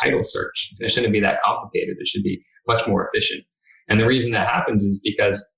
title 0.00 0.22
search. 0.22 0.72
It 0.78 0.90
shouldn't 0.90 1.12
be 1.12 1.20
that 1.20 1.40
complicated. 1.40 1.96
It 1.98 2.08
should 2.08 2.22
be 2.22 2.42
much 2.66 2.86
more 2.86 3.08
efficient. 3.08 3.44
And 3.88 3.98
the 3.98 4.06
reason 4.06 4.32
that 4.32 4.46
happens 4.46 4.82
is 4.82 5.00
because 5.02 5.52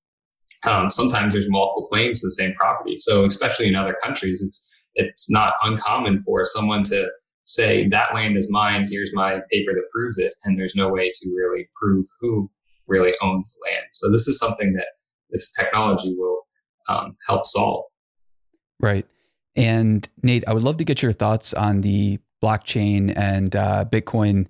um, 0.64 0.90
sometimes 0.90 1.32
there's 1.32 1.48
multiple 1.48 1.86
claims 1.86 2.20
to 2.20 2.26
the 2.26 2.32
same 2.32 2.54
property. 2.54 2.96
So 2.98 3.24
especially 3.24 3.68
in 3.68 3.74
other 3.74 3.96
countries, 4.02 4.42
it's 4.42 4.68
it's 4.94 5.30
not 5.30 5.54
uncommon 5.62 6.22
for 6.22 6.44
someone 6.44 6.82
to 6.84 7.08
say 7.44 7.88
that 7.88 8.14
land 8.14 8.36
is 8.36 8.50
mine. 8.50 8.88
Here's 8.90 9.14
my 9.14 9.40
paper 9.50 9.72
that 9.72 9.84
proves 9.92 10.18
it, 10.18 10.34
and 10.44 10.58
there's 10.58 10.74
no 10.74 10.88
way 10.88 11.10
to 11.12 11.30
really 11.34 11.68
prove 11.80 12.06
who 12.20 12.50
really 12.86 13.14
owns 13.22 13.54
the 13.54 13.70
land. 13.70 13.86
So 13.92 14.10
this 14.10 14.28
is 14.28 14.38
something 14.38 14.74
that 14.74 14.86
this 15.30 15.52
technology 15.52 16.14
will 16.16 16.40
um, 16.88 17.16
help 17.26 17.46
solve. 17.46 17.84
Right. 18.80 19.06
And 19.56 20.08
Nate, 20.22 20.44
I 20.46 20.52
would 20.52 20.62
love 20.62 20.76
to 20.78 20.84
get 20.84 21.02
your 21.02 21.12
thoughts 21.12 21.54
on 21.54 21.80
the 21.82 22.18
blockchain 22.42 23.12
and 23.16 23.54
uh, 23.54 23.84
Bitcoin 23.90 24.46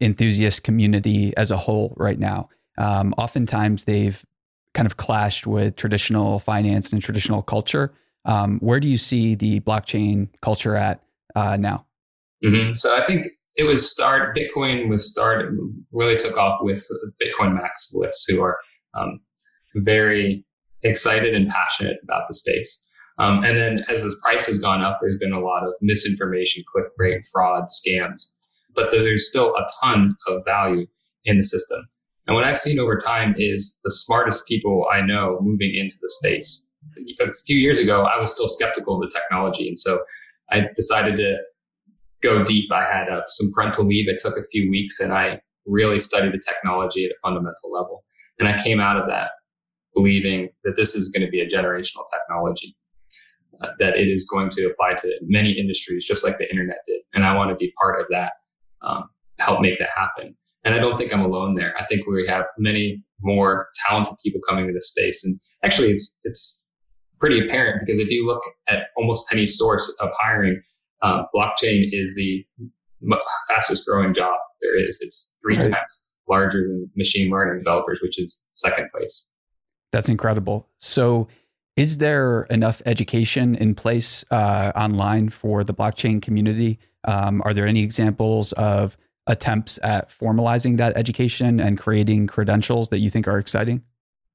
enthusiast 0.00 0.62
community 0.62 1.36
as 1.36 1.50
a 1.50 1.56
whole 1.56 1.94
right 1.96 2.18
now. 2.18 2.48
Um, 2.78 3.14
oftentimes, 3.18 3.84
they've 3.84 4.24
kind 4.74 4.86
of 4.86 4.96
clashed 4.96 5.46
with 5.46 5.76
traditional 5.76 6.38
finance 6.38 6.92
and 6.92 7.02
traditional 7.02 7.42
culture. 7.42 7.92
Um, 8.24 8.58
where 8.60 8.78
do 8.78 8.88
you 8.88 8.98
see 8.98 9.34
the 9.34 9.60
blockchain 9.60 10.28
culture 10.40 10.76
at 10.76 11.02
uh, 11.34 11.56
now? 11.56 11.86
Mm-hmm. 12.44 12.74
So 12.74 12.96
I 12.96 13.02
think 13.04 13.26
it 13.56 13.64
was 13.64 13.90
start 13.90 14.36
Bitcoin 14.36 14.88
was 14.88 15.10
started 15.10 15.56
really 15.92 16.16
took 16.16 16.36
off 16.36 16.58
with 16.60 16.86
Bitcoin 17.20 17.58
maximalists 17.58 18.22
who 18.28 18.40
are 18.40 18.56
um, 18.94 19.20
very 19.74 20.44
excited 20.82 21.34
and 21.34 21.48
passionate 21.48 21.96
about 22.04 22.28
the 22.28 22.34
space. 22.34 22.86
Um, 23.18 23.44
and 23.44 23.56
then 23.56 23.84
as 23.88 24.02
the 24.02 24.16
price 24.22 24.46
has 24.46 24.58
gone 24.58 24.80
up, 24.80 24.98
there's 25.00 25.18
been 25.18 25.32
a 25.32 25.40
lot 25.40 25.64
of 25.64 25.74
misinformation, 25.80 26.62
clickbait, 26.74 27.28
fraud, 27.32 27.64
scams. 27.64 28.32
But 28.74 28.90
there's 28.92 29.28
still 29.28 29.54
a 29.56 29.66
ton 29.82 30.16
of 30.28 30.44
value 30.44 30.86
in 31.24 31.38
the 31.38 31.44
system. 31.44 31.80
And 32.26 32.34
what 32.34 32.44
I've 32.44 32.58
seen 32.58 32.78
over 32.78 33.00
time 33.00 33.34
is 33.38 33.80
the 33.84 33.90
smartest 33.90 34.46
people 34.46 34.86
I 34.92 35.00
know 35.00 35.38
moving 35.40 35.74
into 35.74 35.96
the 36.00 36.08
space. 36.08 36.68
A 37.20 37.32
few 37.46 37.56
years 37.56 37.78
ago, 37.78 38.02
I 38.02 38.20
was 38.20 38.32
still 38.32 38.48
skeptical 38.48 38.96
of 38.96 39.10
the 39.10 39.18
technology. 39.18 39.66
And 39.66 39.80
so 39.80 40.00
I 40.50 40.68
decided 40.76 41.16
to 41.16 41.38
go 42.22 42.44
deep. 42.44 42.70
I 42.70 42.84
had 42.84 43.08
uh, 43.08 43.22
some 43.28 43.50
parental 43.52 43.84
leave. 43.84 44.08
It 44.08 44.18
took 44.18 44.36
a 44.36 44.44
few 44.52 44.70
weeks 44.70 45.00
and 45.00 45.12
I 45.12 45.40
really 45.66 45.98
studied 45.98 46.32
the 46.32 46.40
technology 46.46 47.04
at 47.04 47.10
a 47.10 47.16
fundamental 47.22 47.70
level. 47.72 48.04
And 48.38 48.48
I 48.48 48.62
came 48.62 48.78
out 48.80 48.96
of 48.96 49.08
that 49.08 49.30
believing 49.94 50.48
that 50.64 50.76
this 50.76 50.94
is 50.94 51.08
going 51.08 51.24
to 51.24 51.30
be 51.30 51.40
a 51.40 51.48
generational 51.48 52.04
technology, 52.12 52.76
uh, 53.62 53.68
that 53.78 53.96
it 53.96 54.08
is 54.08 54.28
going 54.28 54.50
to 54.50 54.66
apply 54.66 54.94
to 54.94 55.18
many 55.22 55.52
industries, 55.52 56.06
just 56.06 56.24
like 56.24 56.38
the 56.38 56.50
internet 56.50 56.78
did. 56.86 57.00
And 57.14 57.24
I 57.24 57.34
want 57.36 57.50
to 57.50 57.56
be 57.56 57.72
part 57.80 58.00
of 58.00 58.06
that, 58.10 58.30
um, 58.82 59.08
help 59.38 59.60
make 59.60 59.78
that 59.78 59.90
happen. 59.96 60.36
And 60.64 60.74
I 60.74 60.78
don't 60.78 60.96
think 60.96 61.12
I'm 61.12 61.20
alone 61.20 61.54
there. 61.54 61.74
I 61.78 61.84
think 61.84 62.06
we 62.06 62.26
have 62.26 62.44
many 62.58 63.02
more 63.20 63.68
talented 63.86 64.14
people 64.24 64.40
coming 64.48 64.66
to 64.66 64.72
this 64.72 64.90
space. 64.90 65.24
And 65.24 65.40
actually, 65.64 65.90
it's, 65.90 66.18
it's 66.24 66.64
pretty 67.18 67.44
apparent 67.44 67.80
because 67.84 67.98
if 67.98 68.10
you 68.10 68.26
look 68.26 68.42
at 68.68 68.84
almost 68.96 69.32
any 69.32 69.46
source 69.46 69.94
of 70.00 70.10
hiring, 70.20 70.60
uh, 71.02 71.22
blockchain 71.34 71.88
is 71.92 72.14
the 72.16 72.44
fastest 73.48 73.86
growing 73.86 74.12
job 74.12 74.34
there 74.60 74.78
is. 74.78 75.00
It's 75.00 75.36
three 75.42 75.56
right. 75.56 75.70
times 75.70 76.12
larger 76.28 76.62
than 76.62 76.90
machine 76.96 77.30
learning 77.30 77.58
developers, 77.58 78.00
which 78.02 78.18
is 78.20 78.48
second 78.52 78.90
place. 78.94 79.32
That's 79.92 80.08
incredible. 80.08 80.68
So, 80.78 81.28
is 81.78 81.98
there 81.98 82.42
enough 82.50 82.82
education 82.86 83.54
in 83.54 83.72
place 83.72 84.24
uh, 84.32 84.72
online 84.74 85.28
for 85.28 85.62
the 85.62 85.72
blockchain 85.72 86.20
community? 86.20 86.80
Um, 87.04 87.40
are 87.44 87.54
there 87.54 87.68
any 87.68 87.84
examples 87.84 88.52
of 88.54 88.96
attempts 89.28 89.78
at 89.84 90.08
formalizing 90.08 90.76
that 90.78 90.96
education 90.96 91.60
and 91.60 91.78
creating 91.78 92.26
credentials 92.26 92.88
that 92.88 92.98
you 92.98 93.10
think 93.10 93.28
are 93.28 93.38
exciting? 93.38 93.84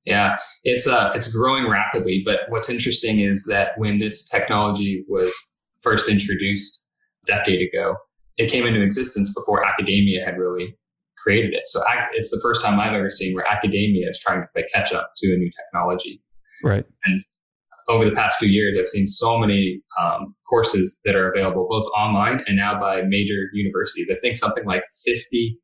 Yeah, 0.05 0.37
it's 0.63 0.87
uh, 0.87 1.11
it's 1.15 1.35
growing 1.35 1.69
rapidly. 1.69 2.23
But 2.25 2.41
what's 2.47 2.69
interesting 2.69 3.19
is 3.19 3.45
that 3.49 3.77
when 3.77 3.99
this 3.99 4.29
technology 4.29 5.03
was 5.09 5.53
first 5.81 6.07
introduced 6.07 6.87
a 7.23 7.25
decade 7.27 7.67
ago, 7.67 7.97
it 8.37 8.49
came 8.49 8.65
into 8.65 8.81
existence 8.81 9.33
before 9.33 9.65
academia 9.65 10.23
had 10.23 10.37
really 10.37 10.77
created 11.17 11.53
it. 11.53 11.67
So 11.67 11.81
it's 12.13 12.31
the 12.31 12.39
first 12.41 12.63
time 12.63 12.79
I've 12.79 12.93
ever 12.93 13.09
seen 13.09 13.33
where 13.33 13.45
academia 13.49 14.09
is 14.09 14.19
trying 14.19 14.41
to 14.41 14.47
play 14.53 14.65
catch 14.73 14.93
up 14.93 15.11
to 15.17 15.33
a 15.33 15.37
new 15.37 15.51
technology. 15.51 16.21
Right. 16.63 16.85
And 17.05 17.19
over 17.87 18.05
the 18.05 18.15
past 18.15 18.37
few 18.39 18.49
years, 18.49 18.77
I've 18.79 18.87
seen 18.87 19.07
so 19.07 19.37
many 19.37 19.81
um, 20.01 20.35
courses 20.49 21.01
that 21.05 21.15
are 21.15 21.31
available 21.31 21.67
both 21.69 21.85
online 21.97 22.41
and 22.47 22.55
now 22.55 22.79
by 22.79 23.01
major 23.03 23.49
universities. 23.53 24.07
I 24.11 24.15
think 24.15 24.37
something 24.37 24.65
like 24.65 24.83
50%, 25.07 25.57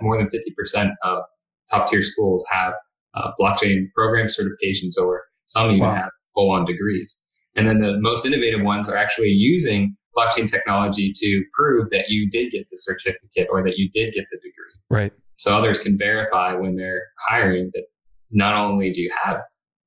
more 0.00 0.18
than 0.18 0.28
50% 0.28 0.92
of 1.04 1.22
top 1.70 1.88
tier 1.88 2.02
schools 2.02 2.44
have 2.50 2.74
uh, 3.14 3.30
blockchain 3.40 3.86
program 3.94 4.26
certifications, 4.26 4.98
or 5.00 5.24
some 5.46 5.70
even 5.70 5.80
wow. 5.80 5.94
have 5.94 6.10
full 6.34 6.50
on 6.50 6.64
degrees. 6.64 7.24
And 7.56 7.68
then 7.68 7.80
the 7.80 7.98
most 8.00 8.24
innovative 8.24 8.62
ones 8.62 8.88
are 8.88 8.96
actually 8.96 9.30
using 9.30 9.96
blockchain 10.16 10.50
technology 10.50 11.12
to 11.14 11.44
prove 11.52 11.90
that 11.90 12.08
you 12.08 12.28
did 12.30 12.50
get 12.52 12.66
the 12.70 12.76
certificate 12.76 13.48
or 13.50 13.62
that 13.64 13.78
you 13.78 13.88
did 13.92 14.12
get 14.12 14.26
the 14.30 14.38
degree. 14.38 14.52
Right. 14.90 15.12
So 15.36 15.56
others 15.56 15.80
can 15.80 15.96
verify 15.96 16.52
when 16.52 16.76
they're 16.76 17.02
hiring 17.28 17.70
that 17.74 17.84
not 18.30 18.54
only 18.54 18.92
do 18.92 19.00
you 19.00 19.10
have 19.22 19.40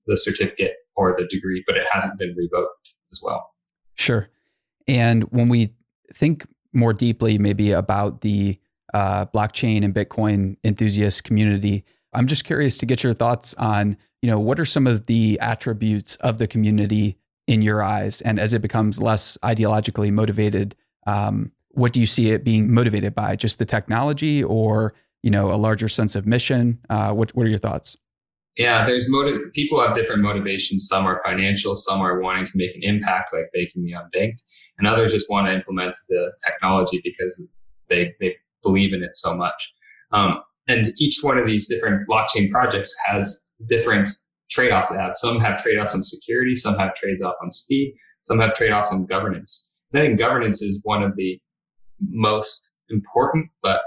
the 0.08 0.18
certificate 0.18 0.74
or 0.96 1.16
the 1.18 1.28
degree, 1.28 1.64
but 1.66 1.78
it 1.78 1.88
hasn't 1.92 2.18
been 2.18 2.36
revoked 2.38 2.94
as 3.12 3.20
well. 3.24 3.52
Sure. 3.96 4.30
And 4.88 5.24
when 5.26 5.50
we 5.50 5.76
think 6.14 6.46
more 6.74 6.94
deeply, 6.94 7.38
maybe 7.38 7.72
about 7.72 8.22
the 8.22 8.60
uh, 8.94 9.26
blockchain 9.28 9.84
and 9.84 9.94
Bitcoin 9.94 10.58
enthusiast 10.64 11.24
community, 11.24 11.84
I'm 12.14 12.28
just 12.28 12.44
curious 12.44 12.78
to 12.80 12.86
get 12.86 13.04
your 13.04 13.14
thoughts 13.14 13.54
on, 13.56 13.98
you 14.22 14.30
know, 14.30 14.40
what 14.40 14.60
are 14.60 14.66
some 14.66 14.88
of 14.88 15.08
the 15.08 15.40
attributes 15.42 16.16
of 16.18 16.38
the 16.38 16.48
community 16.48 17.18
in 17.48 17.62
your 17.62 17.82
eyes? 17.82 18.22
And 18.22 18.40
as 18.40 18.54
it 18.54 18.62
becomes 18.62 19.02
less 19.02 19.38
ideologically 19.44 20.12
motivated, 20.12 20.76
um, 21.08 21.52
what 21.70 21.92
do 21.92 22.00
you 22.00 22.06
see 22.06 22.32
it 22.32 22.44
being 22.44 22.72
motivated 22.72 23.16
by? 23.16 23.36
Just 23.36 23.58
the 23.58 23.66
technology, 23.66 24.44
or 24.44 24.94
you 25.24 25.32
know, 25.32 25.52
a 25.52 25.56
larger 25.56 25.90
sense 25.90 26.16
of 26.16 26.28
mission? 26.28 26.80
Uh, 26.90 27.14
what 27.14 27.36
What 27.36 27.46
are 27.46 27.50
your 27.50 27.60
thoughts? 27.60 27.98
Yeah, 28.58 28.86
there's 28.86 29.10
motive. 29.10 29.52
People 29.54 29.82
have 29.82 29.96
different 29.96 30.22
motivations. 30.22 30.88
Some 30.88 31.06
are 31.06 31.22
financial. 31.26 31.76
Some 31.76 32.02
are 32.02 32.20
wanting 32.22 32.46
to 32.46 32.52
make 32.56 32.76
an 32.76 32.84
impact, 32.84 33.34
like 33.34 33.50
making 33.54 33.84
the 33.84 33.94
unbanked, 33.94 34.42
and 34.78 34.88
others 34.88 35.12
just 35.12 35.30
want 35.30 35.48
to 35.48 35.54
implement 35.54 35.96
the 36.08 36.32
technology 36.46 37.02
because 37.04 37.48
they 37.90 38.14
they 38.20 38.36
believe 38.62 38.94
in 38.94 39.04
it 39.04 39.16
so 39.16 39.36
much. 39.36 39.74
Um, 40.12 40.42
and 40.68 40.88
each 41.00 41.20
one 41.22 41.38
of 41.38 41.48
these 41.48 41.68
different 41.68 42.08
blockchain 42.08 42.50
projects 42.52 42.96
has 43.08 43.46
different 43.68 44.10
trade-offs 44.50 44.92
they 44.92 44.98
have. 44.98 45.16
Some 45.16 45.40
have 45.40 45.62
trade-offs 45.62 45.96
on 45.96 46.04
security, 46.04 46.56
some 46.56 46.78
have 46.78 46.96
trade-offs 46.96 47.38
on 47.42 47.52
speed, 47.52 47.96
some 48.22 48.40
have 48.40 48.54
trade-offs 48.54 48.92
on 48.92 49.06
governance. 49.06 49.72
And 49.92 50.02
I 50.02 50.06
think 50.06 50.20
governance 50.20 50.62
is 50.62 50.80
one 50.84 51.04
of 51.04 51.16
the 51.16 51.40
most 52.00 52.78
important, 52.90 53.50
but 53.62 53.82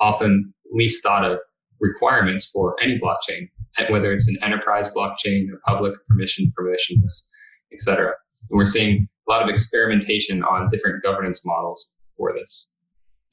often 0.00 0.52
least 0.70 1.02
thought 1.02 1.24
of 1.24 1.38
requirements 1.80 2.48
for 2.50 2.76
any 2.82 2.98
blockchain, 2.98 3.48
whether 3.88 4.12
it's 4.12 4.28
an 4.28 4.36
enterprise 4.42 4.92
blockchain, 4.92 5.46
a 5.52 5.70
public 5.70 5.94
permission, 6.08 6.52
permissionless, 6.58 7.28
etc. 7.72 8.12
And 8.50 8.58
we're 8.58 8.66
seeing 8.66 9.08
a 9.28 9.30
lot 9.30 9.42
of 9.42 9.48
experimentation 9.48 10.42
on 10.42 10.68
different 10.70 11.02
governance 11.02 11.42
models 11.44 11.94
for 12.16 12.32
this 12.34 12.70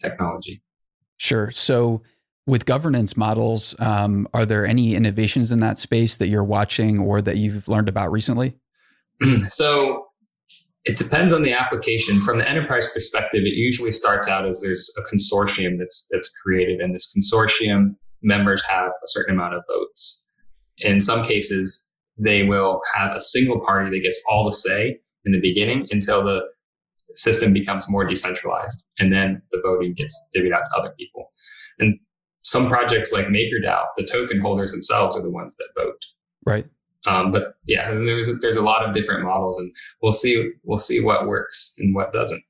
technology. 0.02 0.62
Sure. 1.17 1.52
So 1.52 2.02
with 2.45 2.65
governance 2.65 3.15
models, 3.17 3.75
um, 3.80 4.28
are 4.34 4.45
there 4.45 4.65
any 4.65 4.95
innovations 4.95 5.52
in 5.52 5.60
that 5.60 5.78
space 5.78 6.17
that 6.17 6.28
you're 6.28 6.43
watching 6.43 6.99
or 6.99 7.21
that 7.21 7.38
you've 7.38 7.67
learned 7.67 7.89
about 7.89 8.12
recently? 8.12 8.56
so 9.49 10.06
it 10.86 10.97
depends 10.97 11.34
on 11.34 11.41
the 11.41 11.54
application. 11.54 12.17
From 12.19 12.38
the 12.38 12.49
enterprise 12.49 12.91
perspective, 12.93 13.41
it 13.43 13.54
usually 13.54 13.91
starts 13.91 14.28
out 14.28 14.47
as 14.47 14.62
there's 14.62 14.91
a 14.97 15.13
consortium 15.13 15.78
that's 15.78 16.08
that's 16.10 16.32
created, 16.43 16.80
and 16.80 16.95
this 16.95 17.13
consortium 17.15 17.95
members 18.21 18.65
have 18.65 18.86
a 18.86 19.08
certain 19.08 19.36
amount 19.36 19.56
of 19.56 19.63
votes. 19.67 20.25
In 20.79 21.01
some 21.01 21.25
cases, 21.25 21.87
they 22.17 22.43
will 22.43 22.81
have 22.95 23.15
a 23.15 23.21
single 23.21 23.59
party 23.59 23.89
that 23.89 24.03
gets 24.03 24.21
all 24.29 24.45
the 24.45 24.51
say 24.51 24.99
in 25.25 25.31
the 25.31 25.39
beginning 25.39 25.87
until 25.91 26.23
the 26.23 26.41
system 27.15 27.53
becomes 27.53 27.89
more 27.89 28.05
decentralized 28.05 28.87
and 28.99 29.11
then 29.11 29.41
the 29.51 29.59
voting 29.63 29.93
gets 29.93 30.29
divvied 30.35 30.53
out 30.53 30.63
to 30.65 30.79
other 30.79 30.93
people. 30.97 31.29
And 31.79 31.99
some 32.43 32.67
projects 32.67 33.11
like 33.11 33.27
MakerDAO, 33.27 33.85
the 33.97 34.07
token 34.09 34.39
holders 34.39 34.71
themselves 34.71 35.15
are 35.15 35.21
the 35.21 35.29
ones 35.29 35.55
that 35.57 35.69
vote. 35.75 36.01
Right. 36.45 36.65
Um, 37.05 37.31
but 37.31 37.55
yeah, 37.67 37.91
there's 37.91 38.29
a, 38.29 38.33
there's 38.33 38.55
a 38.55 38.61
lot 38.61 38.87
of 38.87 38.93
different 38.93 39.23
models, 39.23 39.57
and 39.57 39.73
we'll 40.01 40.11
see 40.11 40.51
we'll 40.63 40.77
see 40.77 41.01
what 41.01 41.27
works 41.27 41.73
and 41.77 41.95
what 41.95 42.11
doesn't. 42.11 42.43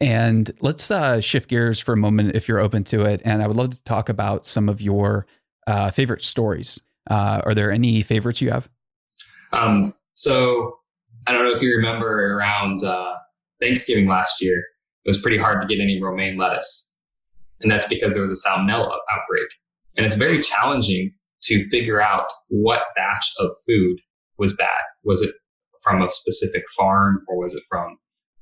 And 0.00 0.50
let's 0.60 0.90
uh, 0.90 1.20
shift 1.20 1.48
gears 1.48 1.80
for 1.80 1.92
a 1.92 1.96
moment, 1.96 2.36
if 2.36 2.46
you're 2.46 2.60
open 2.60 2.84
to 2.84 3.04
it. 3.04 3.20
And 3.24 3.42
I 3.42 3.48
would 3.48 3.56
love 3.56 3.70
to 3.70 3.82
talk 3.82 4.08
about 4.08 4.46
some 4.46 4.68
of 4.68 4.80
your 4.80 5.26
uh, 5.66 5.90
favorite 5.90 6.22
stories. 6.22 6.80
Uh, 7.08 7.42
are 7.44 7.54
there 7.54 7.70
any 7.70 8.02
favorites 8.02 8.40
you 8.40 8.50
have? 8.50 8.68
Um, 9.52 9.94
so 10.14 10.78
I 11.26 11.32
don't 11.32 11.44
know 11.44 11.52
if 11.52 11.62
you 11.62 11.74
remember 11.74 12.36
around 12.36 12.82
uh, 12.84 13.14
Thanksgiving 13.60 14.06
last 14.06 14.42
year, 14.42 14.58
it 15.04 15.08
was 15.08 15.20
pretty 15.20 15.38
hard 15.38 15.60
to 15.62 15.66
get 15.66 15.82
any 15.82 16.02
romaine 16.02 16.36
lettuce, 16.36 16.94
and 17.60 17.70
that's 17.70 17.88
because 17.88 18.14
there 18.14 18.22
was 18.22 18.32
a 18.32 18.48
salmonella 18.48 18.96
outbreak. 19.10 19.48
And 19.96 20.06
it's 20.06 20.16
very 20.16 20.40
challenging 20.42 21.12
to 21.42 21.68
figure 21.68 22.00
out 22.00 22.26
what 22.48 22.82
batch 22.94 23.32
of 23.40 23.50
food 23.66 23.98
was 24.38 24.54
bad. 24.56 24.68
Was 25.04 25.22
it 25.22 25.34
from 25.82 26.02
a 26.02 26.10
specific 26.10 26.62
farm 26.76 27.22
or 27.28 27.38
was 27.38 27.54
it 27.54 27.62
from 27.68 27.96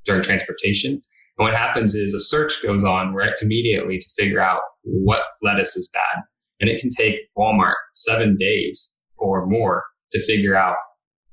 during 0.05 0.23
transportation? 0.23 0.93
And 0.93 1.45
what 1.45 1.55
happens 1.55 1.95
is 1.95 2.15
a 2.15 2.21
search 2.21 2.63
goes 2.63 2.85
on 2.85 3.15
right 3.15 3.35
immediately 3.41 3.99
to 3.99 4.07
figure 4.17 4.41
out 4.41 4.61
what 4.83 5.23
lettuce 5.43 5.77
is 5.77 5.91
bad. 5.93 6.23
And 6.61 6.71
it 6.71 6.81
can 6.81 6.91
take 6.91 7.21
Walmart 7.37 7.75
seven 7.93 8.37
days 8.37 8.97
or 9.19 9.47
more 9.47 9.85
to 10.13 10.21
figure 10.25 10.57
out 10.57 10.77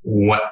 what 0.01 0.43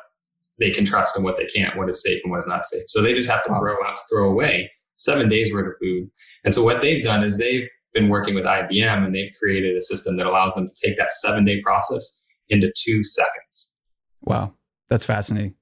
they 0.59 0.69
can 0.69 0.85
trust 0.85 1.15
and 1.15 1.25
what 1.25 1.37
they 1.37 1.45
can't, 1.45 1.77
what 1.77 1.89
is 1.89 2.01
safe 2.01 2.21
and 2.23 2.31
what 2.31 2.39
is 2.39 2.47
not 2.47 2.65
safe. 2.65 2.83
So 2.87 3.01
they 3.01 3.13
just 3.13 3.29
have 3.29 3.43
to 3.43 3.55
throw 3.59 3.73
out, 3.85 3.97
throw 4.11 4.29
away 4.29 4.69
seven 4.93 5.27
days 5.27 5.51
worth 5.53 5.67
of 5.67 5.73
food. 5.81 6.09
And 6.43 6.53
so 6.53 6.63
what 6.63 6.81
they've 6.81 7.03
done 7.03 7.23
is 7.23 7.37
they've 7.37 7.67
been 7.93 8.09
working 8.09 8.35
with 8.35 8.45
IBM 8.45 9.05
and 9.05 9.13
they've 9.13 9.33
created 9.41 9.75
a 9.75 9.81
system 9.81 10.15
that 10.17 10.27
allows 10.27 10.53
them 10.53 10.67
to 10.67 10.73
take 10.83 10.97
that 10.97 11.11
seven 11.11 11.43
day 11.43 11.61
process 11.61 12.21
into 12.49 12.71
two 12.77 13.03
seconds. 13.03 13.75
Wow. 14.21 14.53
That's 14.87 15.05
fascinating. 15.05 15.55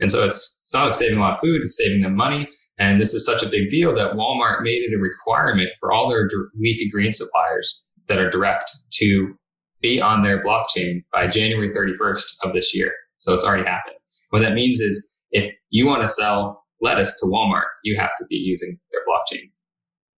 And 0.00 0.10
so 0.10 0.24
it's, 0.24 0.58
it's 0.60 0.74
not 0.74 0.92
saving 0.92 1.18
a 1.18 1.20
lot 1.20 1.34
of 1.34 1.40
food, 1.40 1.62
it's 1.62 1.76
saving 1.76 2.02
them 2.02 2.16
money. 2.16 2.48
And 2.78 3.00
this 3.00 3.14
is 3.14 3.24
such 3.24 3.42
a 3.42 3.48
big 3.48 3.70
deal 3.70 3.94
that 3.94 4.14
Walmart 4.14 4.62
made 4.62 4.82
it 4.82 4.94
a 4.94 4.98
requirement 4.98 5.70
for 5.78 5.92
all 5.92 6.08
their 6.08 6.28
leafy 6.56 6.90
green 6.90 7.12
suppliers 7.12 7.84
that 8.08 8.18
are 8.18 8.30
direct 8.30 8.70
to 9.00 9.34
be 9.80 10.00
on 10.00 10.22
their 10.22 10.42
blockchain 10.42 11.02
by 11.12 11.26
January 11.26 11.70
31st 11.70 12.24
of 12.44 12.52
this 12.52 12.74
year. 12.74 12.92
So 13.16 13.34
it's 13.34 13.44
already 13.44 13.64
happened. 13.64 13.96
What 14.30 14.40
that 14.42 14.54
means 14.54 14.80
is 14.80 15.12
if 15.30 15.54
you 15.70 15.86
want 15.86 16.02
to 16.02 16.08
sell 16.08 16.64
lettuce 16.80 17.18
to 17.20 17.26
Walmart, 17.26 17.64
you 17.84 17.98
have 17.98 18.10
to 18.18 18.24
be 18.28 18.36
using 18.36 18.78
their 18.90 19.00
blockchain. 19.08 19.50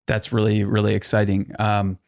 That's 0.06 0.32
really, 0.32 0.64
really 0.64 0.94
exciting. 0.94 1.50
Um, 1.58 1.98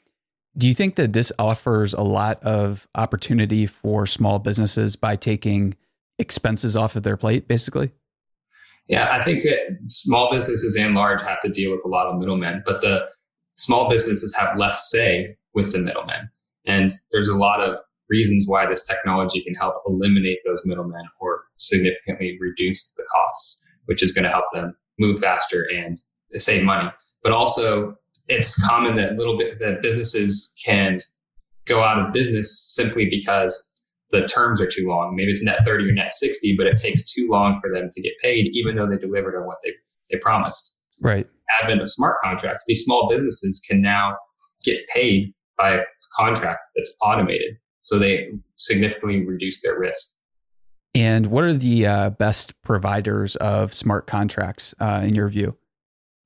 do 0.57 0.69
you 0.69 0.75
think 0.75 0.97
that 0.97 1.13
this 1.13 1.33
offers 1.39 1.93
a 1.93 2.03
lot 2.03 2.43
of 2.43 2.89
opportunity 2.95 3.67
for 3.67 4.07
small 4.07 4.39
businesses 4.39 4.97
by 4.97 5.17
taking 5.17 5.77
expenses 6.19 6.77
off 6.77 6.97
of 6.97 7.03
their 7.03 7.17
plate, 7.17 7.47
basically? 7.47 7.93
Yeah, 8.89 9.09
I 9.11 9.23
think 9.23 9.43
that 9.43 9.79
small 9.89 10.31
businesses 10.31 10.77
and 10.77 10.95
large 10.95 11.21
have 11.23 11.41
to 11.41 11.49
deal 11.51 11.73
with 11.73 11.83
a 11.85 11.89
lot 11.89 12.07
of 12.07 12.19
middlemen, 12.19 12.63
but 12.65 12.81
the 12.81 13.09
small 13.57 13.91
businesses 13.91 14.35
have 14.35 14.57
less 14.57 14.89
say 14.91 15.37
with 15.57 15.73
the 15.73 15.79
middlemen. 15.79 16.31
And 16.67 16.91
there's 17.11 17.29
a 17.29 17.37
lot 17.37 17.61
of 17.61 17.77
reasons 18.09 18.45
why 18.47 18.67
this 18.67 18.87
technology 18.87 19.43
can 19.43 19.55
help 19.55 19.83
eliminate 19.89 20.39
those 20.45 20.63
middlemen 20.65 21.05
or 21.21 21.43
significantly 21.57 22.39
reduce 22.41 22.93
the 22.93 23.03
costs, 23.13 23.61
which 23.87 24.01
is 24.01 24.13
going 24.13 24.23
to 24.23 24.31
help 24.31 24.45
them 24.53 24.77
move 25.01 25.19
faster 25.19 25.67
and 25.75 25.99
save 26.39 26.63
money 26.63 26.89
but 27.27 27.33
also 27.33 27.97
it's 28.29 28.55
common 28.69 28.95
that 28.95 29.17
little 29.17 29.37
bit 29.37 29.59
that 29.59 29.83
businesses 29.83 30.55
can 30.65 31.01
go 31.65 31.83
out 31.83 31.99
of 31.99 32.13
business 32.13 32.73
simply 32.73 33.09
because 33.11 33.69
the 34.13 34.25
terms 34.27 34.63
are 34.63 34.69
too 34.69 34.87
long. 34.87 35.17
Maybe 35.17 35.33
it's 35.33 35.43
net 35.43 35.65
30 35.65 35.91
or 35.91 35.93
net 35.93 36.13
60, 36.13 36.55
but 36.57 36.69
it 36.69 36.77
takes 36.77 37.05
too 37.13 37.27
long 37.29 37.59
for 37.61 37.69
them 37.69 37.89
to 37.91 38.01
get 38.01 38.13
paid, 38.23 38.51
even 38.53 38.77
though 38.77 38.87
they 38.87 38.97
delivered 38.97 39.37
on 39.37 39.45
what 39.45 39.57
they, 39.65 39.73
they 40.09 40.19
promised. 40.19 40.77
Right. 41.03 41.27
Advent 41.61 41.83
of 41.83 41.91
smart 41.91 42.19
contracts, 42.23 42.65
these 42.69 42.85
small 42.85 43.09
businesses 43.11 43.61
can 43.69 43.83
now 43.83 44.17
get 44.63 44.87
paid 44.87 45.35
by 45.59 45.71
a 45.73 45.83
contract 46.17 46.61
that's 46.75 46.97
automated. 47.03 47.57
So 47.83 47.99
they 47.99 48.31
significantly 48.57 49.25
reduce 49.25 49.63
their 49.63 49.79
risk. 49.79 50.17
And 50.95 51.27
what 51.27 51.45
are 51.45 51.53
the 51.53 51.87
uh, 51.87 52.11
best 52.11 52.61
providers 52.63 53.37
of 53.37 53.75
smart 53.75 54.07
contracts 54.07 54.75
uh, 54.81 55.03
in 55.05 55.15
your 55.15 55.29
view? 55.29 55.57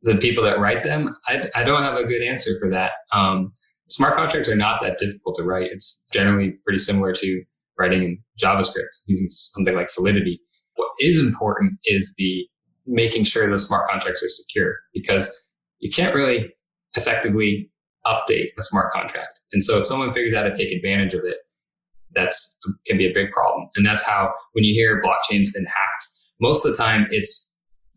the 0.02 0.16
people 0.16 0.42
that 0.44 0.58
write 0.58 0.82
them, 0.82 1.14
I, 1.28 1.48
I 1.54 1.64
don't 1.64 1.82
have 1.82 1.96
a 1.96 2.04
good 2.04 2.22
answer 2.22 2.52
for 2.58 2.70
that. 2.70 2.92
Um, 3.12 3.52
smart 3.88 4.16
contracts 4.16 4.48
are 4.48 4.56
not 4.56 4.80
that 4.82 4.98
difficult 4.98 5.36
to 5.36 5.42
write. 5.42 5.70
It's 5.70 6.04
generally 6.12 6.54
pretty 6.64 6.78
similar 6.78 7.12
to 7.14 7.42
writing 7.78 8.02
in 8.02 8.22
JavaScript 8.42 9.02
using 9.06 9.28
something 9.28 9.74
like 9.74 9.88
Solidity. 9.88 10.40
What 10.76 10.90
is 11.00 11.18
important 11.18 11.74
is 11.84 12.14
the 12.16 12.46
making 12.86 13.24
sure 13.24 13.48
those 13.48 13.66
smart 13.66 13.90
contracts 13.90 14.22
are 14.22 14.28
secure 14.28 14.76
because 14.94 15.46
you 15.80 15.90
can't 15.90 16.14
really 16.14 16.52
effectively 16.96 17.70
update 18.06 18.48
a 18.58 18.62
smart 18.62 18.92
contract. 18.92 19.40
And 19.52 19.62
so 19.62 19.78
if 19.78 19.86
someone 19.86 20.12
figures 20.12 20.34
out 20.34 20.42
to 20.42 20.52
take 20.54 20.74
advantage 20.74 21.14
of 21.14 21.24
it, 21.24 21.36
that's 22.14 22.58
can 22.86 22.98
be 22.98 23.06
a 23.06 23.14
big 23.14 23.30
problem. 23.30 23.68
And 23.76 23.86
that's 23.86 24.04
how 24.04 24.32
when 24.52 24.64
you 24.64 24.74
hear 24.74 25.00
blockchain's 25.00 25.52
been 25.52 25.66
hacked, 25.66 26.04
most 26.40 26.64
of 26.64 26.72
the 26.72 26.78
time 26.78 27.06
it's 27.10 27.54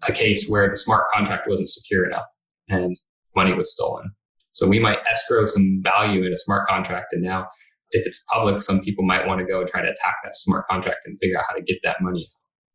a 0.08 0.12
case 0.12 0.48
where 0.50 0.70
the 0.70 0.76
smart 0.76 1.06
contract 1.14 1.48
wasn't 1.48 1.70
secure 1.70 2.06
enough 2.06 2.26
and 2.70 2.96
money 3.36 3.54
was 3.54 3.72
stolen. 3.72 4.12
So 4.52 4.68
we 4.68 4.78
might 4.78 5.00
escrow 5.10 5.46
some 5.46 5.82
value 5.84 6.24
in 6.26 6.32
a 6.32 6.38
smart 6.38 6.68
contract. 6.68 7.08
And 7.14 7.24
now 7.24 7.48
if 7.92 8.06
it's 8.06 8.24
public, 8.32 8.62
some 8.62 8.82
people 8.82 9.04
might 9.04 9.26
want 9.26 9.40
to 9.40 9.46
go 9.46 9.60
and 9.60 9.68
try 9.68 9.82
to 9.82 9.88
attack 9.88 10.16
that 10.24 10.36
smart 10.36 10.68
contract 10.68 11.00
and 11.06 11.18
figure 11.20 11.40
out 11.40 11.46
how 11.48 11.56
to 11.56 11.62
get 11.62 11.80
that 11.84 11.98
money 12.02 12.30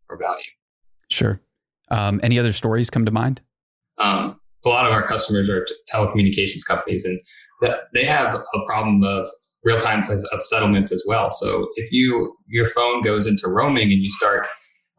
or 0.09 0.19
value. 0.19 0.43
Sure. 1.11 1.41
Um, 1.91 2.21
any 2.23 2.39
other 2.39 2.53
stories 2.53 2.91
come 2.91 3.05
to 3.05 3.11
mind? 3.11 3.41
Um, 3.99 4.41
a 4.69 4.71
lot 4.71 4.87
of 4.87 4.93
our 4.93 5.03
customers 5.03 5.49
are 5.49 5.67
telecommunications 5.93 6.67
companies 6.67 7.05
and 7.05 7.19
th- 7.63 7.79
they 7.95 8.05
have 8.05 8.35
a 8.35 8.67
problem 8.67 9.03
of 9.03 9.27
real 9.65 9.79
time 9.79 10.09
of, 10.11 10.25
of 10.33 10.43
settlement 10.43 10.93
as 10.93 11.03
well. 11.07 11.31
So 11.33 11.69
if 11.75 11.91
you, 11.91 12.37
your 12.47 12.67
phone 12.67 13.03
goes 13.03 13.27
into 13.27 13.49
roaming 13.49 13.91
and 13.93 14.05
you 14.05 14.11
start 14.11 14.47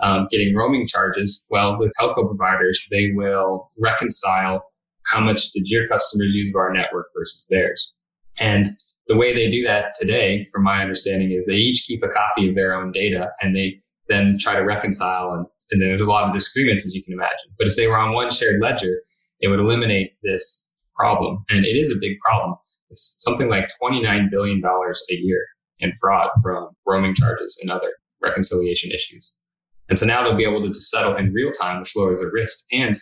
um, 0.02 0.28
getting 0.32 0.56
roaming 0.56 0.88
charges, 0.88 1.46
well, 1.50 1.78
with 1.78 1.94
telco 2.00 2.28
providers, 2.28 2.86
they 2.92 3.12
will 3.14 3.68
reconcile 3.80 4.66
how 5.08 5.20
much 5.20 5.52
did 5.52 5.64
your 5.66 5.88
customers 5.88 6.30
use 6.32 6.50
of 6.50 6.60
our 6.60 6.74
network 6.74 7.08
versus 7.18 7.48
theirs. 7.50 7.96
And 8.40 8.68
the 9.08 9.18
way 9.18 9.34
they 9.34 9.50
do 9.50 9.64
that 9.64 9.94
today, 10.00 10.48
from 10.54 10.64
my 10.64 10.82
understanding, 10.82 11.32
is 11.32 11.46
they 11.46 11.56
each 11.56 11.86
keep 11.88 12.04
a 12.04 12.10
copy 12.10 12.48
of 12.50 12.56
their 12.56 12.76
own 12.76 12.92
data 12.92 13.30
and 13.42 13.56
they 13.56 13.80
then 14.08 14.38
try 14.40 14.56
to 14.56 14.62
reconcile. 14.62 15.32
And, 15.32 15.46
and 15.72 15.82
there's 15.82 16.02
a 16.02 16.06
lot 16.06 16.28
of 16.28 16.34
disagreements, 16.34 16.86
as 16.86 16.94
you 16.94 17.04
can 17.04 17.14
imagine. 17.14 17.52
But 17.58 17.68
if 17.68 17.76
they 17.76 17.88
were 17.88 17.98
on 17.98 18.14
one 18.14 18.30
shared 18.30 18.62
ledger, 18.62 19.02
it 19.42 19.48
would 19.48 19.60
eliminate 19.60 20.14
this 20.24 20.72
problem. 20.96 21.44
And 21.50 21.66
it 21.66 21.78
is 21.78 21.92
a 21.92 22.00
big 22.00 22.18
problem. 22.20 22.56
It's 22.90 23.16
something 23.20 23.50
like 23.50 23.70
$29 23.82 24.30
billion 24.30 24.62
a 24.64 25.14
year 25.14 25.46
in 25.80 25.94
fraud 26.00 26.30
from 26.44 26.70
roaming 26.86 27.16
charges 27.16 27.58
and 27.62 27.72
other 27.72 27.92
reconciliation 28.22 28.92
issues. 28.92 29.40
And 29.88 29.98
so 29.98 30.06
now 30.06 30.24
they'll 30.24 30.36
be 30.36 30.44
able 30.44 30.62
to 30.62 30.74
settle 30.74 31.16
in 31.16 31.34
real 31.34 31.52
time, 31.52 31.80
which 31.80 31.96
lowers 31.96 32.20
their 32.20 32.32
risk 32.32 32.66
and 32.72 32.96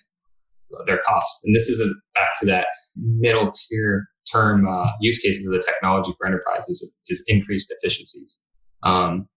their 0.85 0.99
costs. 0.99 1.41
And 1.43 1.55
this 1.55 1.67
is 1.67 1.81
a, 1.81 1.87
back 2.17 2.39
to 2.41 2.45
that 2.47 2.67
middle 2.95 3.51
tier 3.51 4.07
term 4.31 4.67
uh, 4.67 4.87
use 5.01 5.19
cases 5.19 5.45
of 5.45 5.53
the 5.53 5.63
technology 5.65 6.11
for 6.17 6.27
enterprises 6.27 6.93
is 7.07 7.23
increased 7.27 7.73
efficiencies. 7.77 8.39
Um, 8.83 9.27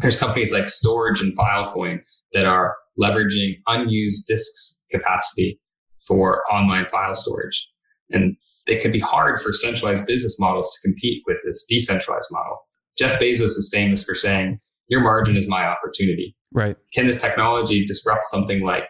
there's 0.00 0.18
companies 0.18 0.52
like 0.52 0.66
Storj 0.66 1.20
and 1.20 1.36
Filecoin 1.36 2.00
that 2.32 2.46
are 2.46 2.76
leveraging 3.00 3.58
unused 3.66 4.26
disks 4.26 4.78
capacity 4.90 5.60
for 6.08 6.42
online 6.50 6.86
file 6.86 7.14
storage. 7.14 7.70
And 8.10 8.36
it 8.66 8.80
could 8.80 8.92
be 8.92 8.98
hard 8.98 9.38
for 9.40 9.52
centralized 9.52 10.06
business 10.06 10.40
models 10.40 10.70
to 10.74 10.88
compete 10.88 11.22
with 11.26 11.36
this 11.44 11.66
decentralized 11.68 12.28
model. 12.32 12.56
Jeff 12.96 13.20
Bezos 13.20 13.58
is 13.58 13.70
famous 13.72 14.02
for 14.02 14.14
saying, 14.14 14.58
your 14.88 15.02
margin 15.02 15.36
is 15.36 15.46
my 15.46 15.66
opportunity. 15.66 16.34
Right. 16.54 16.76
Can 16.94 17.06
this 17.06 17.20
technology 17.20 17.84
disrupt 17.84 18.24
something 18.24 18.62
like 18.62 18.84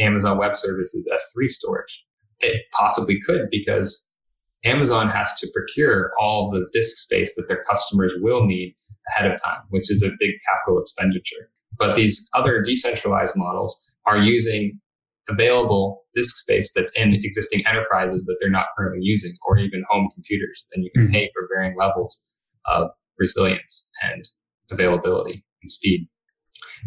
Amazon 0.00 0.38
Web 0.38 0.56
Services 0.56 1.06
S3 1.12 1.48
storage? 1.48 2.06
It 2.40 2.62
possibly 2.72 3.18
could 3.26 3.42
because 3.50 4.08
Amazon 4.64 5.08
has 5.08 5.38
to 5.40 5.48
procure 5.52 6.12
all 6.18 6.50
the 6.50 6.66
disk 6.72 6.96
space 6.96 7.34
that 7.36 7.46
their 7.48 7.62
customers 7.64 8.12
will 8.20 8.46
need 8.46 8.74
ahead 9.10 9.30
of 9.30 9.40
time, 9.42 9.60
which 9.68 9.90
is 9.90 10.02
a 10.02 10.10
big 10.18 10.30
capital 10.50 10.80
expenditure. 10.80 11.50
But 11.78 11.94
these 11.94 12.28
other 12.34 12.62
decentralized 12.62 13.34
models 13.36 13.84
are 14.06 14.18
using 14.18 14.80
available 15.28 16.04
disk 16.14 16.36
space 16.36 16.72
that's 16.74 16.92
in 16.92 17.14
existing 17.14 17.66
enterprises 17.66 18.24
that 18.24 18.36
they're 18.40 18.50
not 18.50 18.66
currently 18.76 19.00
using, 19.02 19.32
or 19.46 19.58
even 19.58 19.84
home 19.90 20.08
computers. 20.14 20.66
Then 20.72 20.82
you 20.82 20.90
can 20.94 21.04
mm-hmm. 21.04 21.12
pay 21.12 21.30
for 21.34 21.48
varying 21.54 21.76
levels 21.78 22.28
of 22.66 22.90
resilience 23.18 23.90
and 24.02 24.28
availability 24.70 25.44
and 25.62 25.70
speed. 25.70 26.08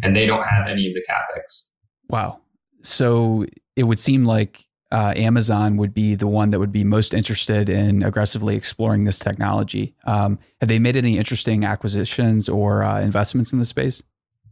And 0.02 0.16
they 0.16 0.26
don't 0.26 0.44
have 0.44 0.68
any 0.68 0.86
of 0.86 0.94
the 0.94 1.04
capex. 1.08 1.68
Wow. 2.08 2.40
So 2.82 3.46
it 3.76 3.84
would 3.84 3.98
seem 3.98 4.24
like 4.24 4.66
uh, 4.90 5.14
Amazon 5.16 5.76
would 5.78 5.94
be 5.94 6.14
the 6.14 6.26
one 6.26 6.50
that 6.50 6.58
would 6.58 6.72
be 6.72 6.84
most 6.84 7.14
interested 7.14 7.68
in 7.68 8.02
aggressively 8.02 8.56
exploring 8.56 9.04
this 9.04 9.18
technology. 9.18 9.94
Um, 10.04 10.38
have 10.60 10.68
they 10.68 10.78
made 10.78 10.96
any 10.96 11.16
interesting 11.16 11.64
acquisitions 11.64 12.48
or 12.48 12.82
uh, 12.82 13.00
investments 13.00 13.52
in 13.52 13.58
the 13.58 13.64
space? 13.64 14.02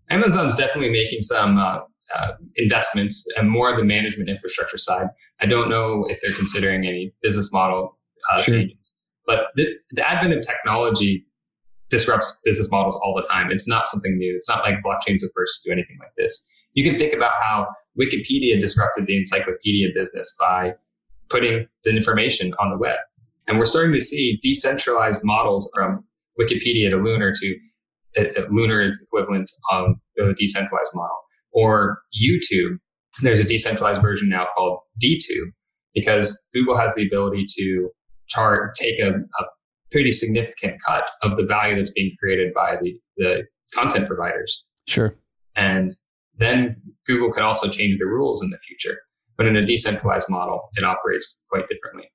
Amazon's 0.08 0.56
definitely 0.56 0.90
making 0.90 1.20
some 1.22 1.58
uh, 1.58 1.80
uh, 2.14 2.32
investments 2.56 3.26
and 3.36 3.50
more 3.50 3.70
of 3.70 3.78
the 3.78 3.84
management 3.84 4.28
infrastructure 4.28 4.78
side. 4.78 5.06
I 5.40 5.46
don't 5.46 5.68
know 5.68 6.04
if 6.08 6.20
they're 6.20 6.34
considering 6.36 6.86
any 6.86 7.12
business 7.22 7.52
model 7.52 7.98
uh, 8.32 8.42
sure. 8.42 8.54
changes, 8.54 8.96
but 9.26 9.46
the, 9.56 9.72
the 9.90 10.08
advent 10.08 10.34
of 10.34 10.42
technology 10.42 11.26
disrupts 11.88 12.40
business 12.44 12.70
models 12.70 12.98
all 13.02 13.14
the 13.14 13.26
time. 13.28 13.50
It's 13.50 13.68
not 13.68 13.86
something 13.86 14.16
new. 14.16 14.34
It's 14.36 14.48
not 14.48 14.62
like 14.62 14.76
blockchain's 14.84 15.22
the 15.22 15.30
first 15.34 15.62
to 15.62 15.68
do 15.68 15.72
anything 15.72 15.96
like 15.98 16.12
this. 16.16 16.48
You 16.74 16.88
can 16.88 16.98
think 16.98 17.12
about 17.12 17.32
how 17.42 17.66
Wikipedia 18.00 18.60
disrupted 18.60 19.06
the 19.06 19.16
encyclopedia 19.16 19.88
business 19.92 20.36
by 20.38 20.74
putting 21.28 21.66
the 21.84 21.96
information 21.96 22.54
on 22.60 22.70
the 22.70 22.78
web. 22.78 22.98
And 23.48 23.58
we're 23.58 23.64
starting 23.64 23.92
to 23.92 24.00
see 24.00 24.38
decentralized 24.42 25.22
models 25.24 25.70
from 25.74 26.04
Wikipedia 26.40 26.90
to 26.90 26.96
Lunyr 26.96 27.32
to 27.34 27.58
uh, 28.16 28.46
Lunyr 28.50 28.84
is 28.84 29.04
equivalent 29.06 29.50
of 29.70 29.96
a 30.18 30.34
decentralized 30.34 30.92
model. 30.94 31.16
Or 31.52 31.98
YouTube, 32.14 32.78
there's 33.22 33.40
a 33.40 33.44
decentralized 33.44 34.02
version 34.02 34.28
now 34.28 34.46
called 34.56 34.80
DTube 35.02 35.50
because 35.94 36.46
Google 36.54 36.78
has 36.78 36.94
the 36.94 37.06
ability 37.06 37.44
to 37.58 37.90
chart, 38.28 38.74
take 38.76 39.00
a, 39.00 39.10
a 39.10 39.44
pretty 39.90 40.12
significant 40.12 40.76
cut 40.86 41.08
of 41.22 41.36
the 41.36 41.44
value 41.44 41.76
that's 41.76 41.92
being 41.92 42.14
created 42.20 42.54
by 42.54 42.76
the, 42.80 42.94
the 43.16 43.42
content 43.74 44.06
providers. 44.06 44.64
Sure. 44.86 45.14
And 45.56 45.90
then 46.38 46.80
Google 47.06 47.32
could 47.32 47.42
also 47.42 47.68
change 47.68 47.98
the 47.98 48.06
rules 48.06 48.42
in 48.42 48.50
the 48.50 48.58
future. 48.58 48.98
But 49.36 49.46
in 49.46 49.56
a 49.56 49.64
decentralized 49.64 50.28
model, 50.28 50.68
it 50.74 50.84
operates 50.84 51.40
quite 51.50 51.64
differently. 51.68 52.10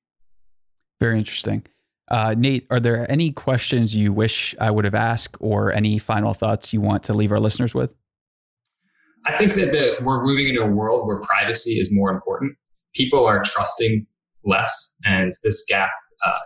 Very 1.00 1.18
interesting. 1.18 1.66
Uh, 2.08 2.36
Nate, 2.38 2.68
are 2.70 2.80
there 2.80 3.10
any 3.12 3.32
questions 3.32 3.96
you 3.96 4.14
wish 4.14 4.56
I 4.60 4.70
would 4.70 4.86
have 4.86 4.94
asked 4.94 5.38
or 5.40 5.74
any 5.74 5.98
final 5.98 6.34
thoughts 6.34 6.72
you 6.72 6.82
want 6.82 7.04
to 7.06 7.14
leave 7.14 7.32
our 7.32 7.40
listeners 7.40 7.74
with? 7.74 7.96
I 9.28 9.34
think 9.34 9.54
that 9.54 9.72
the, 9.72 10.04
we're 10.04 10.24
moving 10.24 10.48
into 10.48 10.62
a 10.62 10.70
world 10.70 11.08
where 11.08 11.20
privacy 11.20 11.74
is 11.74 11.90
more 11.92 12.12
important. 12.12 12.56
People 12.94 13.26
are 13.26 13.42
trusting 13.44 14.06
less, 14.44 14.96
and 15.04 15.34
this 15.44 15.66
gap 15.68 15.90
uh, 16.26 16.40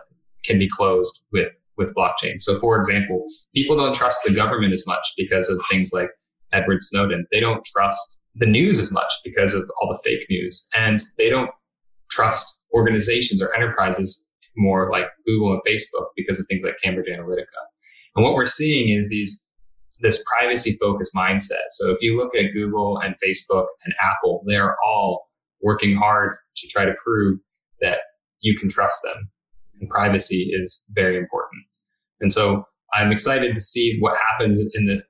can 0.44 0.58
be 0.58 0.68
closed 0.68 1.22
with 1.32 1.48
with 1.76 1.94
blockchain. 1.94 2.38
So, 2.38 2.58
for 2.58 2.76
example, 2.76 3.24
people 3.54 3.76
don't 3.76 3.94
trust 3.94 4.24
the 4.26 4.34
government 4.34 4.72
as 4.72 4.86
much 4.86 5.06
because 5.16 5.48
of 5.48 5.60
things 5.70 5.92
like 5.92 6.10
Edward 6.52 6.82
Snowden. 6.82 7.26
They 7.30 7.40
don't 7.40 7.64
trust 7.64 8.22
the 8.34 8.46
news 8.46 8.78
as 8.78 8.92
much 8.92 9.12
because 9.24 9.54
of 9.54 9.70
all 9.80 9.88
the 9.88 10.00
fake 10.04 10.26
news, 10.28 10.66
and 10.74 11.00
they 11.18 11.30
don't 11.30 11.50
trust 12.10 12.62
organizations 12.74 13.40
or 13.42 13.54
enterprises 13.54 14.26
more 14.56 14.90
like 14.90 15.06
Google 15.26 15.52
and 15.52 15.62
Facebook 15.66 16.06
because 16.16 16.38
of 16.38 16.46
things 16.48 16.64
like 16.64 16.74
Cambridge 16.82 17.06
Analytica. 17.14 17.44
And 18.16 18.24
what 18.24 18.34
we're 18.34 18.46
seeing 18.46 18.96
is 18.96 19.08
these 19.08 19.46
this 20.00 20.24
privacy 20.24 20.76
focused 20.80 21.14
mindset. 21.14 21.68
So 21.72 21.90
if 21.90 21.98
you 22.00 22.16
look 22.16 22.34
at 22.34 22.52
Google 22.52 22.98
and 22.98 23.14
Facebook 23.14 23.66
and 23.84 23.94
Apple, 24.02 24.42
they're 24.46 24.76
all 24.84 25.28
working 25.60 25.96
hard 25.96 26.36
to 26.56 26.68
try 26.68 26.84
to 26.84 26.92
prove 27.04 27.38
that 27.80 27.98
you 28.40 28.58
can 28.58 28.68
trust 28.68 29.02
them 29.02 29.30
and 29.80 29.88
privacy 29.88 30.50
is 30.52 30.84
very 30.90 31.16
important. 31.16 31.64
And 32.20 32.32
so 32.32 32.64
I'm 32.94 33.12
excited 33.12 33.54
to 33.54 33.60
see 33.60 33.96
what 34.00 34.16
happens 34.30 34.58
in 34.58 34.86
the, 34.86 35.02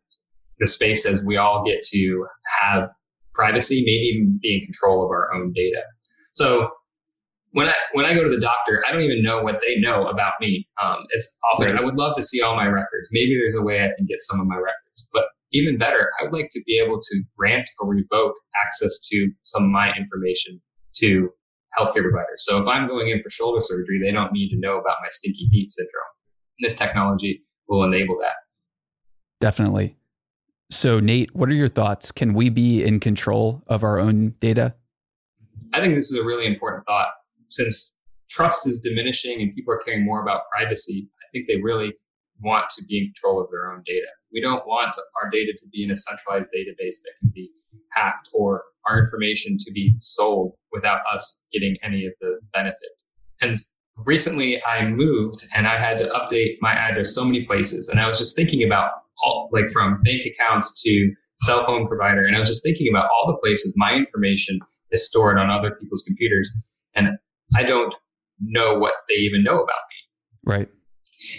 the 0.59 0.67
space 0.67 1.05
as 1.07 1.23
we 1.23 1.37
all 1.37 1.65
get 1.67 1.83
to 1.85 2.27
have 2.61 2.89
privacy, 3.35 3.81
maybe 3.81 4.13
even 4.15 4.39
be 4.41 4.59
in 4.59 4.65
control 4.65 5.05
of 5.05 5.11
our 5.11 5.33
own 5.35 5.53
data. 5.53 5.83
So 6.35 6.69
when 7.53 7.69
I 7.69 7.75
when 7.93 8.07
I 8.07 8.15
go 8.15 8.23
to 8.23 8.29
the 8.29 8.41
doctor, 8.41 8.83
I 8.87 8.93
don't 8.93 9.03
even 9.03 9.23
know 9.23 9.43
what 9.43 9.61
they 9.67 9.79
know 9.79 10.07
about 10.07 10.35
me. 10.41 10.69
Um, 10.83 10.99
it's 11.11 11.39
awful. 11.51 11.67
right. 11.67 11.77
I 11.77 11.83
would 11.83 11.97
love 11.97 12.15
to 12.17 12.23
see 12.23 12.41
all 12.41 12.57
my 12.57 12.67
records. 12.67 13.11
Maybe 13.13 13.37
there's 13.37 13.55
a 13.55 13.63
way 13.63 13.85
I 13.85 13.91
can 13.97 14.07
get 14.07 14.19
some 14.21 14.41
of 14.41 14.47
my 14.47 14.57
records, 14.57 15.11
but 15.13 15.25
even 15.53 15.79
better, 15.79 16.11
I 16.21 16.25
would 16.25 16.33
like 16.33 16.49
to 16.53 16.63
be 16.65 16.81
able 16.85 17.01
to 17.01 17.23
grant 17.37 17.69
or 17.81 17.89
revoke 17.89 18.35
access 18.65 19.01
to 19.11 19.31
some 19.43 19.65
of 19.65 19.71
my 19.71 19.93
information 19.95 20.61
to 20.97 21.31
healthcare 21.79 22.03
providers. 22.03 22.45
So 22.45 22.61
if 22.61 22.69
I'm 22.69 22.89
going 22.89 23.09
in 23.09 23.23
for 23.23 23.31
shoulder 23.31 23.61
surgery, 23.61 24.01
they 24.03 24.13
don't 24.13 24.33
need 24.33 24.51
to 24.51 24.59
know 24.59 24.79
about 24.79 24.97
my 25.03 25.09
stinky 25.11 25.49
feet 25.51 25.73
syndrome. 25.73 25.91
And 26.59 26.69
this 26.69 26.77
technology 26.77 27.43
will 27.69 27.85
enable 27.85 28.19
that. 28.21 28.35
Definitely. 29.41 29.97
So, 30.71 31.01
Nate, 31.01 31.35
what 31.35 31.49
are 31.49 31.55
your 31.55 31.69
thoughts? 31.69 32.13
Can 32.13 32.33
we 32.33 32.49
be 32.49 32.85
in 32.85 33.01
control 33.01 33.63
of 33.67 33.83
our 33.83 33.99
own 33.99 34.35
data? 34.39 34.75
I 35.73 35.81
think 35.81 35.95
this 35.95 36.11
is 36.11 36.19
a 36.19 36.25
really 36.25 36.47
important 36.47 36.87
thought. 36.87 37.09
Since 37.51 37.97
trust 38.29 38.67
is 38.67 38.81
diminishing 38.81 39.41
and 39.41 39.55
people 39.55 39.75
are 39.75 39.79
caring 39.85 40.05
more 40.05 40.23
about 40.23 40.43
privacy, 40.51 41.09
I 41.21 41.27
think 41.33 41.47
they 41.47 41.61
really 41.61 41.95
want 42.43 42.71
to 42.71 42.85
be 42.85 42.99
in 42.99 43.05
control 43.07 43.43
of 43.43 43.51
their 43.51 43.71
own 43.71 43.83
data. 43.85 44.07
We 44.33 44.41
don't 44.41 44.67
want 44.67 44.97
our 45.23 45.31
data 45.31 45.53
to 45.53 45.69
be 45.73 45.85
in 45.85 45.91
a 45.91 45.97
centralized 45.97 46.47
database 46.47 47.03
that 47.05 47.13
can 47.21 47.31
be 47.35 47.51
hacked 47.93 48.29
or 48.33 48.63
our 48.89 48.99
information 48.99 49.59
to 49.59 49.73
be 49.73 49.95
sold 50.01 50.55
without 50.73 51.01
us 51.13 51.43
getting 51.53 51.77
any 51.83 52.07
of 52.07 52.13
the 52.21 52.39
benefit. 52.55 53.03
And 53.41 53.59
recently 53.97 54.63
I 54.65 54.87
moved 54.87 55.45
and 55.55 55.67
I 55.67 55.77
had 55.77 55.99
to 55.99 56.05
update 56.05 56.59
my 56.61 56.73
address 56.73 57.15
so 57.15 57.25
many 57.25 57.45
places. 57.45 57.89
And 57.89 58.01
I 58.01 58.07
was 58.07 58.19
just 58.19 58.37
thinking 58.37 58.63
about 58.63 58.91
all, 59.23 59.51
like 59.53 59.69
from 59.69 60.01
bank 60.03 60.23
accounts 60.25 60.81
to 60.83 61.13
cell 61.41 61.67
phone 61.67 61.87
provider. 61.87 62.25
And 62.25 62.37
I 62.37 62.39
was 62.39 62.49
just 62.49 62.63
thinking 62.63 62.89
about 62.91 63.09
all 63.11 63.27
the 63.27 63.39
places 63.39 63.75
my 63.77 63.95
information 63.95 64.61
is 64.91 65.07
stored 65.07 65.39
on 65.39 65.51
other 65.51 65.73
people's 65.73 66.03
computers. 66.07 66.51
And 66.95 67.11
I 67.55 67.63
don't 67.63 67.95
know 68.41 68.79
what 68.79 68.95
they 69.09 69.17
even 69.17 69.43
know 69.43 69.57
about 69.57 69.67
me. 69.67 70.53
Right. 70.53 70.69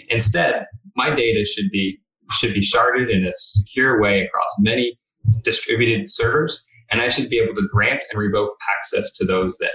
Instead, 0.08 0.66
my 0.96 1.10
data 1.14 1.44
should 1.44 1.70
be 1.70 1.98
should 2.30 2.54
be 2.54 2.60
sharded 2.60 3.14
in 3.14 3.26
a 3.26 3.32
secure 3.36 4.00
way 4.00 4.22
across 4.22 4.48
many 4.60 4.98
distributed 5.42 6.10
servers 6.10 6.64
and 6.92 7.00
I 7.00 7.08
should 7.08 7.30
be 7.30 7.38
able 7.38 7.54
to 7.54 7.68
grant 7.72 8.04
and 8.12 8.20
revoke 8.20 8.52
access 8.76 9.10
to 9.14 9.24
those 9.24 9.56
that 9.58 9.72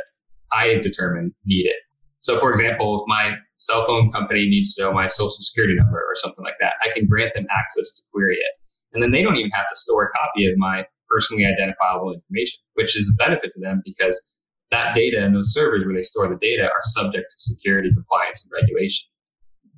I 0.52 0.76
determine 0.76 1.34
need 1.46 1.66
it. 1.66 1.78
So, 2.20 2.38
for 2.38 2.52
example, 2.52 2.96
if 2.96 3.04
my 3.08 3.36
cell 3.58 3.86
phone 3.88 4.12
company 4.12 4.48
needs 4.48 4.76
to 4.76 4.84
know 4.84 4.94
my 4.94 5.08
social 5.08 5.30
security 5.30 5.74
number 5.76 5.98
or 5.98 6.16
something 6.16 6.44
like 6.44 6.56
that, 6.62 6.74
I 6.84 6.90
can 6.94 7.08
grant 7.08 7.34
them 7.34 7.48
access 7.50 7.92
to 7.94 8.04
query 8.14 8.36
it. 8.36 8.54
And 8.94 9.02
then 9.02 9.12
they 9.12 9.24
don't 9.24 9.36
even 9.36 9.52
have 9.52 9.68
to 9.68 9.76
store 9.76 10.06
a 10.06 10.12
copy 10.12 10.46
of 10.48 10.54
my 10.58 10.86
personally 11.10 11.46
identifiable 11.46 12.14
information, 12.14 12.60
which 12.76 12.96
is 12.96 13.12
a 13.12 13.16
benefit 13.16 13.52
to 13.56 13.62
them 13.62 13.82
because 13.84 14.36
that 14.72 14.94
data 14.94 15.24
and 15.24 15.36
those 15.36 15.54
servers 15.54 15.86
where 15.86 15.96
they 15.96 16.02
store 16.02 16.28
the 16.28 16.38
data 16.42 16.64
are 16.64 16.82
subject 16.84 17.28
to 17.32 17.36
security, 17.38 17.90
compliance, 17.94 18.46
and 18.46 18.62
regulation. 18.62 19.08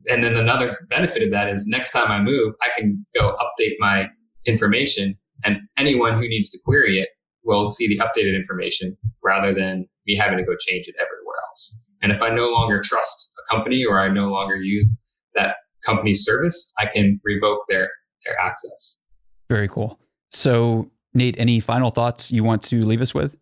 And 0.09 0.23
then 0.23 0.35
another 0.35 0.75
benefit 0.89 1.23
of 1.23 1.31
that 1.31 1.49
is 1.49 1.67
next 1.67 1.91
time 1.91 2.09
I 2.11 2.21
move, 2.21 2.53
I 2.61 2.69
can 2.79 3.05
go 3.15 3.35
update 3.35 3.75
my 3.79 4.07
information 4.45 5.17
and 5.43 5.57
anyone 5.77 6.13
who 6.13 6.27
needs 6.27 6.49
to 6.51 6.59
query 6.65 6.99
it 6.99 7.09
will 7.43 7.67
see 7.67 7.87
the 7.87 7.99
updated 7.99 8.35
information 8.35 8.97
rather 9.23 9.53
than 9.53 9.87
me 10.05 10.15
having 10.15 10.37
to 10.37 10.43
go 10.43 10.55
change 10.59 10.87
it 10.87 10.95
everywhere 10.95 11.35
else. 11.47 11.79
And 12.01 12.11
if 12.11 12.21
I 12.21 12.29
no 12.29 12.49
longer 12.49 12.81
trust 12.83 13.31
a 13.37 13.53
company 13.53 13.83
or 13.85 13.99
I 13.99 14.09
no 14.09 14.29
longer 14.29 14.55
use 14.55 14.97
that 15.35 15.55
company's 15.85 16.23
service, 16.23 16.73
I 16.77 16.85
can 16.85 17.19
revoke 17.23 17.61
their 17.69 17.89
their 18.25 18.37
access. 18.39 19.01
Very 19.49 19.67
cool. 19.67 19.99
So, 20.31 20.91
Nate, 21.13 21.35
any 21.39 21.59
final 21.59 21.89
thoughts 21.89 22.31
you 22.31 22.43
want 22.43 22.61
to 22.63 22.81
leave 22.81 23.01
us 23.01 23.13
with? 23.13 23.37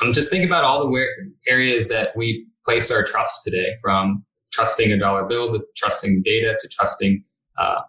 I'm 0.00 0.12
just 0.12 0.30
think 0.30 0.44
about 0.44 0.64
all 0.64 0.88
the 0.88 1.06
areas 1.46 1.88
that 1.88 2.16
we 2.16 2.46
place 2.64 2.90
our 2.90 3.04
trust 3.04 3.42
today, 3.44 3.74
from 3.80 4.24
trusting 4.52 4.90
a 4.92 4.98
dollar 4.98 5.24
bill 5.24 5.52
to 5.52 5.64
trusting 5.76 6.22
data 6.24 6.56
to 6.60 6.68
trusting 6.68 7.22
uh, 7.58 7.80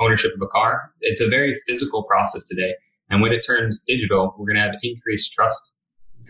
ownership 0.00 0.32
of 0.34 0.42
a 0.42 0.46
car. 0.46 0.92
It's 1.00 1.20
a 1.20 1.28
very 1.28 1.60
physical 1.66 2.02
process 2.04 2.46
today. 2.48 2.74
And 3.10 3.22
when 3.22 3.32
it 3.32 3.42
turns 3.46 3.82
digital, 3.82 4.34
we're 4.36 4.46
going 4.46 4.56
to 4.56 4.62
have 4.62 4.74
increased 4.82 5.32
trust 5.32 5.78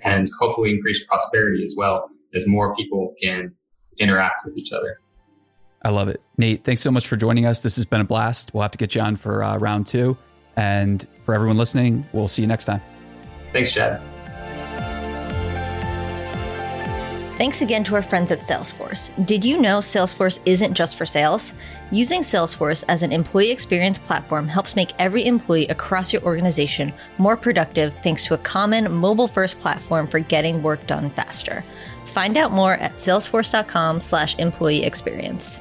and 0.05 0.29
hopefully 0.39 0.70
increased 0.70 1.09
prosperity 1.09 1.64
as 1.64 1.74
well 1.77 2.09
as 2.35 2.47
more 2.47 2.74
people 2.77 3.14
can 3.22 3.55
interact 3.99 4.43
with 4.45 4.59
each 4.59 4.72
other. 4.72 5.01
I 5.83 5.91
love 5.91 6.09
it. 6.09 6.20
Nate, 6.37 6.64
thanks 6.64 6.81
so 6.81 6.91
much 6.91 7.07
for 7.07 7.16
joining 7.16 7.47
us. 7.47 7.61
This 7.61 7.77
has 7.77 7.85
been 7.85 8.01
a 8.01 8.05
blast. 8.05 8.53
We'll 8.53 8.62
have 8.62 8.72
to 8.72 8.79
get 8.79 8.95
you 8.95 9.01
on 9.01 9.16
for 9.16 9.43
uh, 9.43 9.57
round 9.57 9.87
two. 9.87 10.18
And 10.57 11.07
for 11.24 11.35
everyone 11.35 11.57
listening, 11.57 12.07
we'll 12.12 12.29
see 12.29 12.43
you 12.43 12.49
next 12.49 12.66
time. 12.66 12.83
Thanks, 13.53 13.72
Chad. 13.72 14.03
Thanks 17.37 17.61
again 17.61 17.84
to 17.84 17.95
our 17.95 18.03
friends 18.03 18.30
at 18.30 18.39
Salesforce. 18.39 19.11
Did 19.26 19.45
you 19.45 19.61
know 19.61 19.80
Salesforce 19.80 20.41
isn't 20.47 20.72
just 20.72 20.97
for 20.97 21.05
sales? 21.05 21.53
Using 21.91 22.22
Salesforce 22.22 22.82
as 22.89 23.03
an 23.03 23.12
employee 23.12 23.51
experience 23.51 23.99
platform 23.99 24.49
helps 24.49 24.74
make 24.74 24.95
every 24.99 25.26
employee 25.26 25.66
across 25.66 26.14
your 26.14 26.22
organization 26.22 26.95
more 27.18 27.37
productive 27.37 27.93
thanks 28.03 28.24
to 28.24 28.32
a 28.32 28.39
common 28.39 28.91
mobile 28.91 29.28
first 29.28 29.59
platform 29.59 30.07
for 30.07 30.18
getting 30.18 30.62
work 30.62 30.87
done 30.87 31.11
faster. 31.11 31.62
Find 32.07 32.39
out 32.39 32.53
more 32.53 32.76
at 32.76 32.95
salesforce.com/slash 32.95 34.39
employee 34.39 34.84
experience. 34.84 35.61